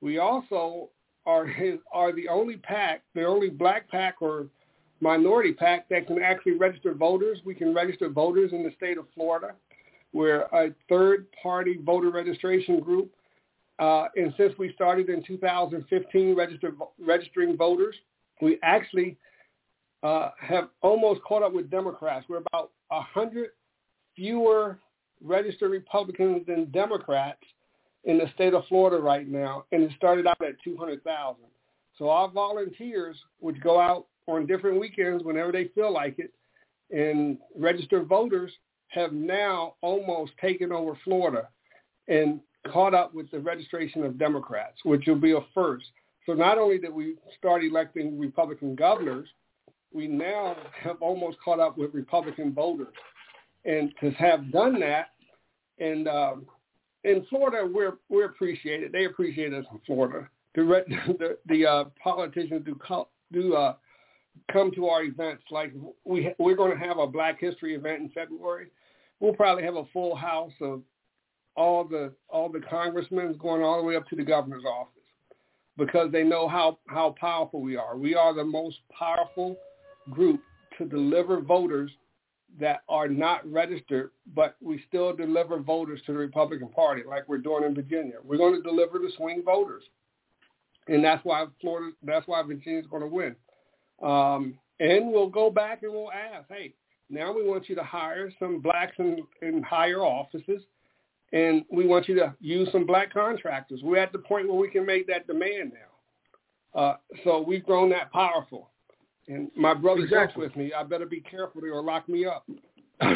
We 0.01 0.17
also 0.17 0.89
are 1.25 1.45
his, 1.45 1.79
are 1.93 2.13
the 2.13 2.27
only 2.27 2.57
PAC, 2.57 3.03
the 3.13 3.25
only 3.25 3.49
black 3.49 3.89
PAC 3.89 4.15
or 4.21 4.47
minority 5.01 5.53
PAC 5.53 5.89
that 5.89 6.07
can 6.07 6.21
actually 6.21 6.53
register 6.53 6.93
voters. 6.93 7.39
We 7.45 7.55
can 7.55 7.73
register 7.73 8.09
voters 8.09 8.51
in 8.53 8.63
the 8.63 8.71
state 8.75 8.97
of 8.97 9.05
Florida. 9.13 9.53
We're 10.13 10.43
a 10.53 10.73
third-party 10.87 11.79
voter 11.83 12.09
registration 12.09 12.79
group. 12.79 13.11
Uh, 13.77 14.05
and 14.15 14.33
since 14.37 14.53
we 14.57 14.71
started 14.73 15.09
in 15.09 15.21
2015 15.23 16.35
register, 16.35 16.71
registering 16.97 17.57
voters, 17.57 17.95
we 18.41 18.57
actually 18.63 19.17
uh, 20.03 20.29
have 20.39 20.69
almost 20.81 21.21
caught 21.23 21.43
up 21.43 21.51
with 21.51 21.69
Democrats. 21.69 22.25
We're 22.29 22.43
about 22.53 22.71
100 22.87 23.49
fewer 24.15 24.79
registered 25.21 25.71
Republicans 25.71 26.45
than 26.47 26.71
Democrats 26.71 27.41
in 28.05 28.17
the 28.17 28.29
state 28.35 28.53
of 28.53 28.63
Florida 28.67 29.01
right 29.01 29.27
now, 29.27 29.65
and 29.71 29.83
it 29.83 29.91
started 29.97 30.27
out 30.27 30.37
at 30.41 30.55
200,000. 30.63 31.41
So 31.97 32.09
our 32.09 32.29
volunteers 32.29 33.17
would 33.41 33.61
go 33.61 33.79
out 33.79 34.05
on 34.27 34.45
different 34.45 34.79
weekends 34.79 35.23
whenever 35.23 35.51
they 35.51 35.69
feel 35.75 35.91
like 35.91 36.17
it, 36.19 36.33
and 36.91 37.37
registered 37.57 38.07
voters 38.07 38.51
have 38.89 39.13
now 39.13 39.75
almost 39.81 40.31
taken 40.39 40.71
over 40.71 40.97
Florida 41.03 41.49
and 42.07 42.39
caught 42.71 42.93
up 42.93 43.13
with 43.13 43.29
the 43.31 43.39
registration 43.39 44.03
of 44.03 44.17
Democrats, 44.17 44.77
which 44.83 45.05
will 45.07 45.15
be 45.15 45.33
a 45.33 45.39
first. 45.53 45.85
So 46.25 46.33
not 46.33 46.57
only 46.57 46.77
did 46.77 46.93
we 46.93 47.15
start 47.37 47.63
electing 47.63 48.19
Republican 48.19 48.75
governors, 48.75 49.27
we 49.93 50.07
now 50.07 50.55
have 50.81 51.01
almost 51.01 51.37
caught 51.43 51.59
up 51.59 51.77
with 51.77 51.93
Republican 51.93 52.53
voters. 52.53 52.93
And 53.63 53.93
to 54.01 54.11
have 54.11 54.51
done 54.51 54.79
that, 54.79 55.09
and 55.79 56.07
um, 56.07 56.45
in 57.03 57.25
Florida, 57.29 57.67
we're 57.71 57.93
we're 58.09 58.25
appreciated. 58.25 58.91
They 58.91 59.05
appreciate 59.05 59.53
us 59.53 59.65
in 59.71 59.79
Florida. 59.85 60.29
The 60.53 60.61
the, 61.19 61.37
the 61.47 61.65
uh, 61.65 61.83
politicians 62.01 62.63
do 62.65 62.79
do 63.31 63.55
uh, 63.55 63.75
come 64.51 64.71
to 64.71 64.87
our 64.87 65.03
events. 65.03 65.43
Like 65.51 65.73
we 66.03 66.33
we're 66.37 66.55
going 66.55 66.77
to 66.77 66.85
have 66.85 66.97
a 66.97 67.07
Black 67.07 67.39
History 67.39 67.75
event 67.75 68.01
in 68.01 68.09
February. 68.09 68.67
We'll 69.19 69.33
probably 69.33 69.63
have 69.63 69.75
a 69.75 69.85
full 69.93 70.15
house 70.15 70.53
of 70.61 70.81
all 71.55 71.83
the 71.83 72.11
all 72.29 72.49
the 72.49 72.61
congressmen 72.69 73.37
going 73.39 73.63
all 73.63 73.77
the 73.77 73.87
way 73.87 73.95
up 73.95 74.07
to 74.09 74.15
the 74.15 74.23
governor's 74.23 74.65
office 74.65 74.91
because 75.77 76.11
they 76.11 76.23
know 76.23 76.47
how 76.47 76.79
how 76.87 77.15
powerful 77.19 77.61
we 77.61 77.75
are. 77.75 77.97
We 77.97 78.15
are 78.15 78.33
the 78.33 78.43
most 78.43 78.77
powerful 78.97 79.55
group 80.09 80.41
to 80.77 80.85
deliver 80.85 81.41
voters 81.41 81.91
that 82.59 82.83
are 82.87 83.07
not 83.07 83.45
registered, 83.51 84.11
but 84.33 84.55
we 84.61 84.81
still 84.87 85.13
deliver 85.13 85.59
voters 85.59 86.01
to 86.05 86.13
the 86.13 86.17
Republican 86.17 86.69
Party 86.69 87.03
like 87.07 87.27
we're 87.27 87.37
doing 87.37 87.63
in 87.65 87.75
Virginia. 87.75 88.15
We're 88.23 88.37
going 88.37 88.55
to 88.55 88.61
deliver 88.61 88.99
the 88.99 89.11
swing 89.17 89.43
voters. 89.45 89.83
And 90.87 91.03
that's 91.03 91.23
why 91.25 91.45
Florida, 91.59 91.93
that's 92.03 92.27
why 92.27 92.41
Virginia's 92.43 92.85
going 92.89 93.01
to 93.01 93.07
win. 93.07 93.35
Um, 94.01 94.57
and 94.79 95.11
we'll 95.11 95.29
go 95.29 95.49
back 95.49 95.83
and 95.83 95.91
we'll 95.93 96.11
ask, 96.11 96.45
hey, 96.49 96.73
now 97.09 97.31
we 97.33 97.47
want 97.47 97.69
you 97.69 97.75
to 97.75 97.83
hire 97.83 98.31
some 98.39 98.59
blacks 98.59 98.95
in, 98.99 99.23
in 99.41 99.63
higher 99.63 100.01
offices, 100.01 100.61
and 101.33 101.63
we 101.71 101.85
want 101.85 102.07
you 102.07 102.15
to 102.15 102.33
use 102.39 102.67
some 102.71 102.85
black 102.85 103.13
contractors. 103.13 103.81
We're 103.83 103.97
at 103.97 104.11
the 104.11 104.19
point 104.19 104.47
where 104.47 104.57
we 104.57 104.69
can 104.69 104.85
make 104.85 105.07
that 105.07 105.27
demand 105.27 105.71
now. 105.73 106.79
Uh, 106.79 106.97
so 107.23 107.41
we've 107.41 107.63
grown 107.63 107.89
that 107.91 108.11
powerful. 108.11 108.69
And 109.27 109.49
my 109.55 109.73
brother 109.73 110.03
Exactly. 110.03 110.45
with 110.45 110.55
me, 110.55 110.73
I 110.73 110.83
better 110.83 111.05
be 111.05 111.21
careful 111.21 111.63
or 111.63 111.81
lock 111.81 112.07
me 112.09 112.25
up. 112.25 112.45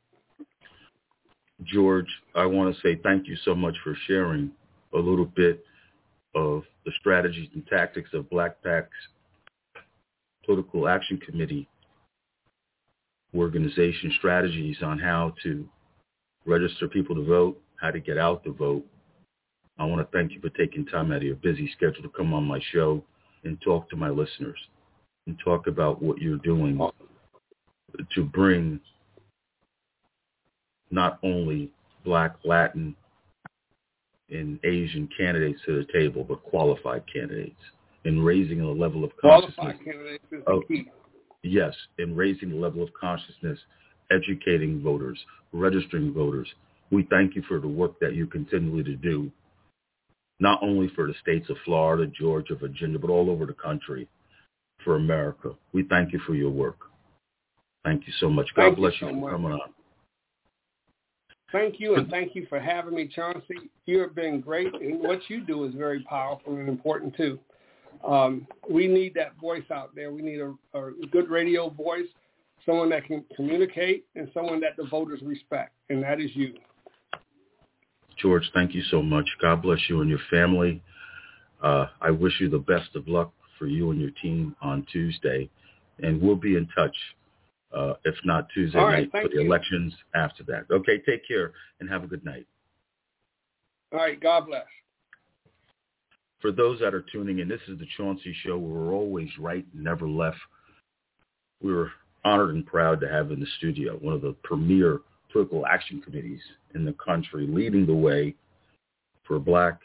George, 1.63 2.07
I 2.33 2.45
want 2.45 2.73
to 2.73 2.81
say 2.81 2.99
thank 3.03 3.27
you 3.27 3.35
so 3.43 3.53
much 3.53 3.75
for 3.83 3.93
sharing 4.07 4.51
a 4.93 4.97
little 4.97 5.25
bit 5.25 5.65
of 6.33 6.63
the 6.85 6.91
strategies 6.99 7.49
and 7.53 7.65
tactics 7.67 8.11
of 8.13 8.29
BLAK 8.29 8.63
PAC's 8.63 8.89
Political 10.45 10.87
Action 10.87 11.17
Committee 11.17 11.67
organization 13.35 14.13
strategies 14.17 14.77
on 14.81 14.97
how 14.97 15.33
to 15.43 15.67
register 16.45 16.87
people 16.87 17.15
to 17.15 17.25
vote, 17.25 17.61
how 17.81 17.91
to 17.91 17.99
get 17.99 18.17
out 18.17 18.43
the 18.45 18.51
vote. 18.51 18.85
I 19.77 19.83
want 19.83 19.99
to 19.99 20.17
thank 20.17 20.31
you 20.31 20.39
for 20.39 20.49
taking 20.49 20.85
time 20.85 21.11
out 21.11 21.17
of 21.17 21.23
your 21.23 21.35
busy 21.35 21.69
schedule 21.75 22.03
to 22.03 22.09
come 22.09 22.33
on 22.33 22.45
my 22.45 22.61
show 22.71 23.03
and 23.43 23.59
talk 23.61 23.89
to 23.89 23.97
my 23.97 24.09
listeners 24.09 24.57
and 25.27 25.37
talk 25.43 25.67
about 25.67 26.01
what 26.01 26.19
you're 26.19 26.37
doing 26.37 26.79
to 28.15 28.23
bring 28.23 28.79
not 30.89 31.19
only 31.21 31.69
black, 32.03 32.35
Latin, 32.43 32.95
and 34.29 34.59
Asian 34.63 35.07
candidates 35.17 35.59
to 35.65 35.83
the 35.83 35.99
table, 35.99 36.23
but 36.23 36.43
qualified 36.43 37.03
candidates 37.11 37.59
in 38.05 38.21
raising 38.21 38.59
the 38.59 38.65
level 38.65 39.03
of 39.03 39.11
consciousness. 39.21 39.55
Qualified 39.55 39.85
candidates 39.85 40.23
is 40.31 40.43
the 40.45 40.51
oh, 40.51 40.61
key. 40.67 40.89
Yes, 41.43 41.73
in 41.99 42.15
raising 42.15 42.49
the 42.49 42.55
level 42.55 42.81
of 42.81 42.89
consciousness, 42.99 43.59
educating 44.11 44.81
voters, 44.81 45.19
registering 45.53 46.13
voters. 46.13 46.47
We 46.89 47.05
thank 47.09 47.35
you 47.35 47.43
for 47.47 47.59
the 47.59 47.67
work 47.67 47.99
that 47.99 48.15
you 48.15 48.27
continually 48.27 48.83
to 48.83 48.95
do, 48.95 49.29
not 50.39 50.59
only 50.61 50.89
for 50.95 51.07
the 51.07 51.13
states 51.21 51.49
of 51.49 51.57
Florida, 51.65 52.09
Georgia, 52.17 52.55
Virginia, 52.55 52.97
but 52.97 53.09
all 53.09 53.29
over 53.29 53.45
the 53.45 53.53
country 53.53 54.07
for 54.87 54.95
America. 54.95 55.51
We 55.73 55.83
thank 55.83 56.13
you 56.13 56.19
for 56.25 56.33
your 56.33 56.49
work. 56.49 56.77
Thank 57.83 58.07
you 58.07 58.13
so 58.21 58.29
much. 58.29 58.47
God 58.55 58.63
thank 58.63 58.77
bless 58.77 58.93
you, 59.01 59.07
you 59.07 59.13
so 59.15 59.19
for 59.19 59.31
coming 59.31 59.51
on. 59.51 59.59
Thank 61.51 61.79
you, 61.79 61.95
and 61.95 62.09
thank 62.09 62.35
you 62.35 62.45
for 62.47 62.57
having 62.57 62.95
me, 62.95 63.09
Chauncey. 63.13 63.69
You 63.85 63.99
have 63.99 64.15
been 64.15 64.39
great, 64.39 64.73
and 64.73 64.99
what 65.01 65.19
you 65.29 65.41
do 65.45 65.65
is 65.65 65.73
very 65.73 66.03
powerful 66.03 66.55
and 66.55 66.69
important 66.69 67.15
too. 67.17 67.37
Um, 68.07 68.47
we 68.69 68.87
need 68.87 69.13
that 69.15 69.37
voice 69.39 69.63
out 69.71 69.93
there. 69.93 70.11
We 70.13 70.21
need 70.21 70.39
a, 70.39 70.53
a 70.73 70.91
good 71.11 71.29
radio 71.29 71.69
voice, 71.69 72.07
someone 72.65 72.89
that 72.89 73.05
can 73.05 73.25
communicate, 73.35 74.05
and 74.15 74.29
someone 74.33 74.61
that 74.61 74.77
the 74.77 74.85
voters 74.85 75.19
respect, 75.21 75.73
and 75.89 76.01
that 76.03 76.21
is 76.21 76.31
you. 76.33 76.53
George, 78.17 78.49
thank 78.53 78.73
you 78.73 78.83
so 78.89 79.01
much. 79.01 79.25
God 79.41 79.61
bless 79.61 79.79
you 79.89 79.99
and 79.99 80.09
your 80.09 80.19
family. 80.29 80.81
Uh, 81.61 81.87
I 82.01 82.11
wish 82.11 82.33
you 82.39 82.49
the 82.49 82.59
best 82.59 82.95
of 82.95 83.07
luck 83.07 83.33
for 83.57 83.67
you 83.67 83.91
and 83.91 83.99
your 84.01 84.11
team 84.21 84.55
on 84.61 84.85
Tuesday, 84.91 85.49
and 86.01 86.21
we'll 86.21 86.35
be 86.35 86.55
in 86.55 86.67
touch 86.75 86.95
uh, 87.75 87.93
if 88.05 88.15
not 88.23 88.47
Tuesday 88.53 88.79
right, 88.79 89.13
night 89.13 89.23
for 89.23 89.29
the 89.29 89.41
you. 89.41 89.47
elections 89.47 89.93
after 90.15 90.43
that. 90.43 90.65
Okay, 90.71 90.99
take 91.05 91.27
care 91.27 91.51
and 91.79 91.89
have 91.89 92.03
a 92.03 92.07
good 92.07 92.23
night. 92.23 92.47
All 93.91 93.99
right, 93.99 94.19
God 94.19 94.47
bless. 94.47 94.65
For 96.41 96.51
those 96.51 96.79
that 96.79 96.93
are 96.93 97.03
tuning 97.11 97.39
in, 97.39 97.47
this 97.47 97.61
is 97.67 97.79
the 97.79 97.87
Chauncey 97.97 98.35
Show 98.43 98.57
we're 98.57 98.93
always 98.93 99.29
right, 99.39 99.65
never 99.73 100.07
left. 100.07 100.37
We 101.61 101.73
were 101.73 101.91
honored 102.23 102.53
and 102.53 102.65
proud 102.65 103.01
to 103.01 103.09
have 103.09 103.31
in 103.31 103.39
the 103.39 103.47
studio 103.57 103.93
one 103.95 104.13
of 104.13 104.21
the 104.21 104.35
premier 104.43 104.99
political 105.31 105.65
action 105.65 106.01
committees 106.01 106.41
in 106.75 106.85
the 106.85 106.93
country, 106.93 107.47
leading 107.47 107.85
the 107.85 107.93
way 107.93 108.35
for 109.25 109.39
black, 109.39 109.79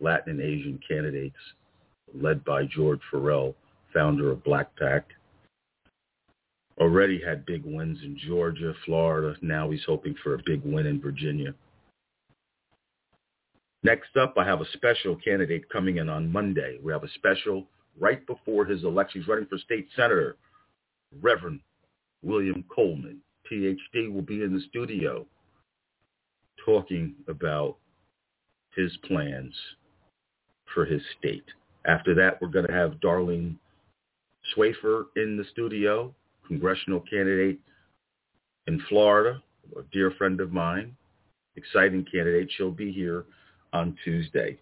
Latin, 0.00 0.40
and 0.40 0.40
Asian 0.40 0.78
candidates, 0.86 1.36
led 2.14 2.44
by 2.44 2.64
George 2.64 3.00
Farrell, 3.10 3.54
founder 3.92 4.30
of 4.30 4.44
BLAK 4.44 4.74
PAC 4.76 5.06
already 6.78 7.20
had 7.24 7.46
big 7.46 7.62
wins 7.64 7.98
in 8.02 8.18
Georgia, 8.26 8.74
Florida. 8.84 9.36
Now 9.42 9.70
he's 9.70 9.84
hoping 9.86 10.14
for 10.22 10.34
a 10.34 10.42
big 10.44 10.62
win 10.64 10.86
in 10.86 11.00
Virginia. 11.00 11.54
Next 13.82 14.16
up, 14.16 14.34
I 14.36 14.44
have 14.44 14.60
a 14.60 14.70
special 14.72 15.16
candidate 15.16 15.68
coming 15.68 15.96
in 15.96 16.08
on 16.08 16.30
Monday. 16.30 16.78
We 16.82 16.92
have 16.92 17.04
a 17.04 17.10
special 17.14 17.66
right 17.98 18.24
before 18.26 18.64
his 18.64 18.84
election. 18.84 19.20
He's 19.20 19.28
running 19.28 19.46
for 19.46 19.58
state 19.58 19.88
senator, 19.96 20.36
Reverend 21.20 21.60
William 22.22 22.64
Coleman, 22.74 23.18
PhD, 23.50 24.12
will 24.12 24.22
be 24.22 24.42
in 24.42 24.54
the 24.54 24.62
studio 24.68 25.26
talking 26.64 27.14
about 27.28 27.76
his 28.74 28.96
plans 29.08 29.54
for 30.72 30.84
his 30.84 31.02
state. 31.18 31.44
After 31.86 32.14
that, 32.14 32.40
we're 32.40 32.48
going 32.48 32.66
to 32.66 32.72
have 32.72 33.00
Darlene 33.00 33.56
Swaffar 34.56 35.04
in 35.16 35.36
the 35.36 35.44
studio 35.52 36.14
congressional 36.46 37.00
candidate 37.00 37.58
in 38.66 38.80
Florida, 38.88 39.42
a 39.76 39.82
dear 39.92 40.10
friend 40.12 40.40
of 40.40 40.52
mine, 40.52 40.94
exciting 41.56 42.04
candidate. 42.12 42.50
She'll 42.56 42.70
be 42.70 42.92
here 42.92 43.24
on 43.72 43.96
Tuesday. 44.04 44.58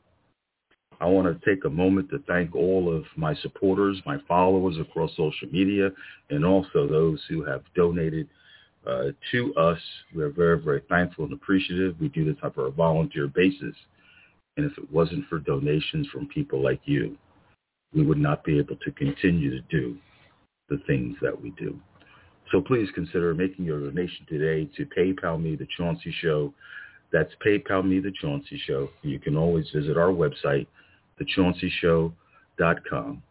I 1.01 1.07
want 1.07 1.27
to 1.27 1.51
take 1.55 1.65
a 1.65 1.71
moment 1.71 2.11
to 2.11 2.19
thank 2.29 2.55
all 2.55 2.95
of 2.95 3.05
my 3.17 3.35
supporters, 3.37 4.01
my 4.05 4.19
followers 4.29 4.77
across 4.79 5.11
social 5.17 5.49
media, 5.51 5.91
and 6.29 6.45
also 6.45 6.87
those 6.87 7.21
who 7.29 7.43
have 7.45 7.63
donated 7.75 8.29
uh, 8.87 9.07
to 9.33 9.55
us. 9.55 9.79
We're 10.15 10.31
very, 10.31 10.61
very 10.61 10.83
thankful 10.89 11.25
and 11.25 11.33
appreciative. 11.33 11.97
We 11.99 12.09
do 12.09 12.25
this 12.25 12.37
on 12.43 12.53
a 12.57 12.71
volunteer 12.71 13.29
basis. 13.29 13.75
And 14.61 14.71
if 14.71 14.77
it 14.77 14.93
wasn't 14.93 15.27
for 15.27 15.39
donations 15.39 16.07
from 16.09 16.27
people 16.27 16.63
like 16.63 16.83
you, 16.85 17.17
we 17.95 18.05
would 18.05 18.19
not 18.19 18.45
be 18.45 18.59
able 18.59 18.77
to 18.77 18.91
continue 18.91 19.51
to 19.51 19.63
do 19.71 19.97
the 20.69 20.77
things 20.87 21.17
that 21.23 21.41
we 21.41 21.49
do. 21.53 21.81
So 22.53 22.61
please 22.61 22.91
consider 22.95 23.33
making 23.33 23.65
your 23.65 23.81
donation 23.81 24.27
today 24.29 24.71
to 24.77 24.85
PayPal 24.85 25.43
Me 25.43 25.57
The 25.57 25.67
Chauncey 25.79 26.15
Show. 26.21 26.53
That's 27.11 27.31
PayPal 27.43 27.89
Me 27.89 28.01
The 28.01 28.13
Chauncey 28.21 28.61
Show. 28.67 28.91
You 29.01 29.19
can 29.19 29.35
always 29.35 29.65
visit 29.75 29.97
our 29.97 30.09
website, 30.09 30.67
thechaunceyshow.com. 31.19 33.23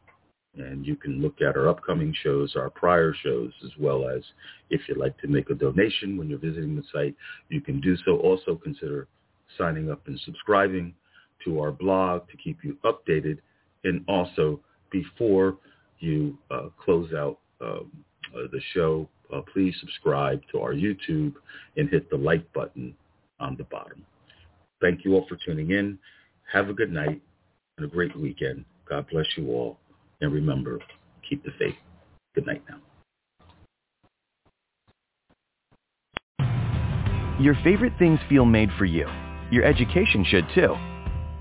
And 0.55 0.83
you 0.83 0.95
can 0.95 1.21
look 1.21 1.41
at 1.41 1.55
our 1.55 1.69
upcoming 1.69 2.11
shows, 2.23 2.55
our 2.55 2.71
prior 2.71 3.13
shows, 3.23 3.51
as 3.63 3.69
well 3.79 4.09
as 4.09 4.23
if 4.71 4.81
you'd 4.87 4.97
like 4.97 5.15
to 5.19 5.27
make 5.27 5.51
a 5.51 5.53
donation 5.53 6.17
when 6.17 6.27
you're 6.27 6.39
visiting 6.39 6.75
the 6.75 6.83
site, 6.91 7.15
you 7.49 7.61
can 7.61 7.79
do 7.81 7.95
so. 7.97 8.17
Also 8.17 8.55
consider 8.55 9.07
signing 9.57 9.91
up 9.91 10.07
and 10.07 10.19
subscribing 10.25 10.95
to 11.45 11.59
our 11.59 11.71
blog 11.71 12.27
to 12.29 12.37
keep 12.37 12.63
you 12.63 12.77
updated. 12.83 13.39
And 13.83 14.03
also 14.07 14.59
before 14.91 15.57
you 15.99 16.37
uh, 16.51 16.69
close 16.83 17.13
out 17.13 17.39
um, 17.61 17.91
uh, 18.35 18.47
the 18.51 18.61
show, 18.73 19.07
uh, 19.33 19.41
please 19.53 19.75
subscribe 19.79 20.41
to 20.51 20.59
our 20.59 20.73
YouTube 20.73 21.33
and 21.77 21.89
hit 21.89 22.09
the 22.09 22.17
like 22.17 22.51
button 22.53 22.95
on 23.39 23.55
the 23.57 23.63
bottom. 23.65 24.05
Thank 24.81 25.05
you 25.05 25.13
all 25.13 25.25
for 25.27 25.37
tuning 25.45 25.71
in. 25.71 25.99
Have 26.51 26.69
a 26.69 26.73
good 26.73 26.91
night 26.91 27.21
and 27.77 27.85
a 27.85 27.89
great 27.89 28.17
weekend. 28.17 28.65
God 28.87 29.05
bless 29.11 29.25
you 29.37 29.49
all. 29.49 29.77
And 30.21 30.33
remember, 30.33 30.79
keep 31.29 31.43
the 31.43 31.51
faith. 31.59 31.75
Good 32.35 32.47
night 32.47 32.63
now. 32.69 32.79
Your 37.39 37.55
favorite 37.63 37.93
things 37.97 38.19
feel 38.27 38.45
made 38.45 38.69
for 38.77 38.85
you. 38.85 39.07
Your 39.49 39.63
education 39.63 40.25
should 40.27 40.45
too. 40.53 40.75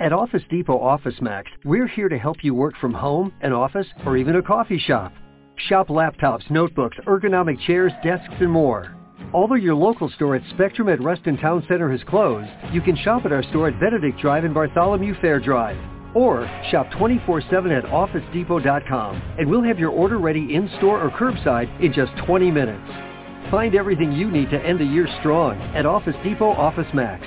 At 0.00 0.14
Office 0.14 0.42
Depot 0.48 0.80
Office 0.80 1.20
Max, 1.20 1.50
we're 1.62 1.86
here 1.86 2.08
to 2.08 2.18
help 2.18 2.38
you 2.42 2.54
work 2.54 2.72
from 2.80 2.94
home, 2.94 3.34
an 3.42 3.52
office, 3.52 3.86
or 4.06 4.16
even 4.16 4.36
a 4.36 4.42
coffee 4.42 4.78
shop. 4.78 5.12
Shop 5.68 5.88
laptops, 5.88 6.50
notebooks, 6.50 6.96
ergonomic 7.06 7.60
chairs, 7.66 7.92
desks, 8.02 8.32
and 8.40 8.50
more. 8.50 8.96
Although 9.34 9.56
your 9.56 9.74
local 9.74 10.08
store 10.08 10.36
at 10.36 10.42
Spectrum 10.54 10.88
at 10.88 11.02
Reston 11.02 11.36
Town 11.36 11.62
Center 11.68 11.90
has 11.90 12.00
closed, 12.08 12.48
you 12.72 12.80
can 12.80 12.96
shop 12.96 13.26
at 13.26 13.32
our 13.32 13.42
store 13.50 13.68
at 13.68 13.78
Benedict 13.78 14.18
Drive 14.18 14.44
and 14.44 14.54
Bartholomew 14.54 15.20
Fair 15.20 15.38
Drive. 15.38 15.76
Or 16.16 16.46
shop 16.70 16.86
24-7 16.92 17.70
at 17.70 17.84
OfficeDepot.com 17.84 19.22
and 19.38 19.50
we'll 19.50 19.64
have 19.64 19.78
your 19.78 19.90
order 19.90 20.16
ready 20.18 20.54
in-store 20.54 21.02
or 21.02 21.10
curbside 21.10 21.68
in 21.84 21.92
just 21.92 22.12
20 22.24 22.50
minutes. 22.50 22.90
Find 23.50 23.74
everything 23.74 24.12
you 24.12 24.30
need 24.30 24.48
to 24.48 24.64
end 24.64 24.80
the 24.80 24.84
year 24.84 25.06
strong 25.20 25.60
at 25.76 25.84
Office 25.84 26.16
Depot 26.24 26.52
Office 26.52 26.88
Max. 26.94 27.26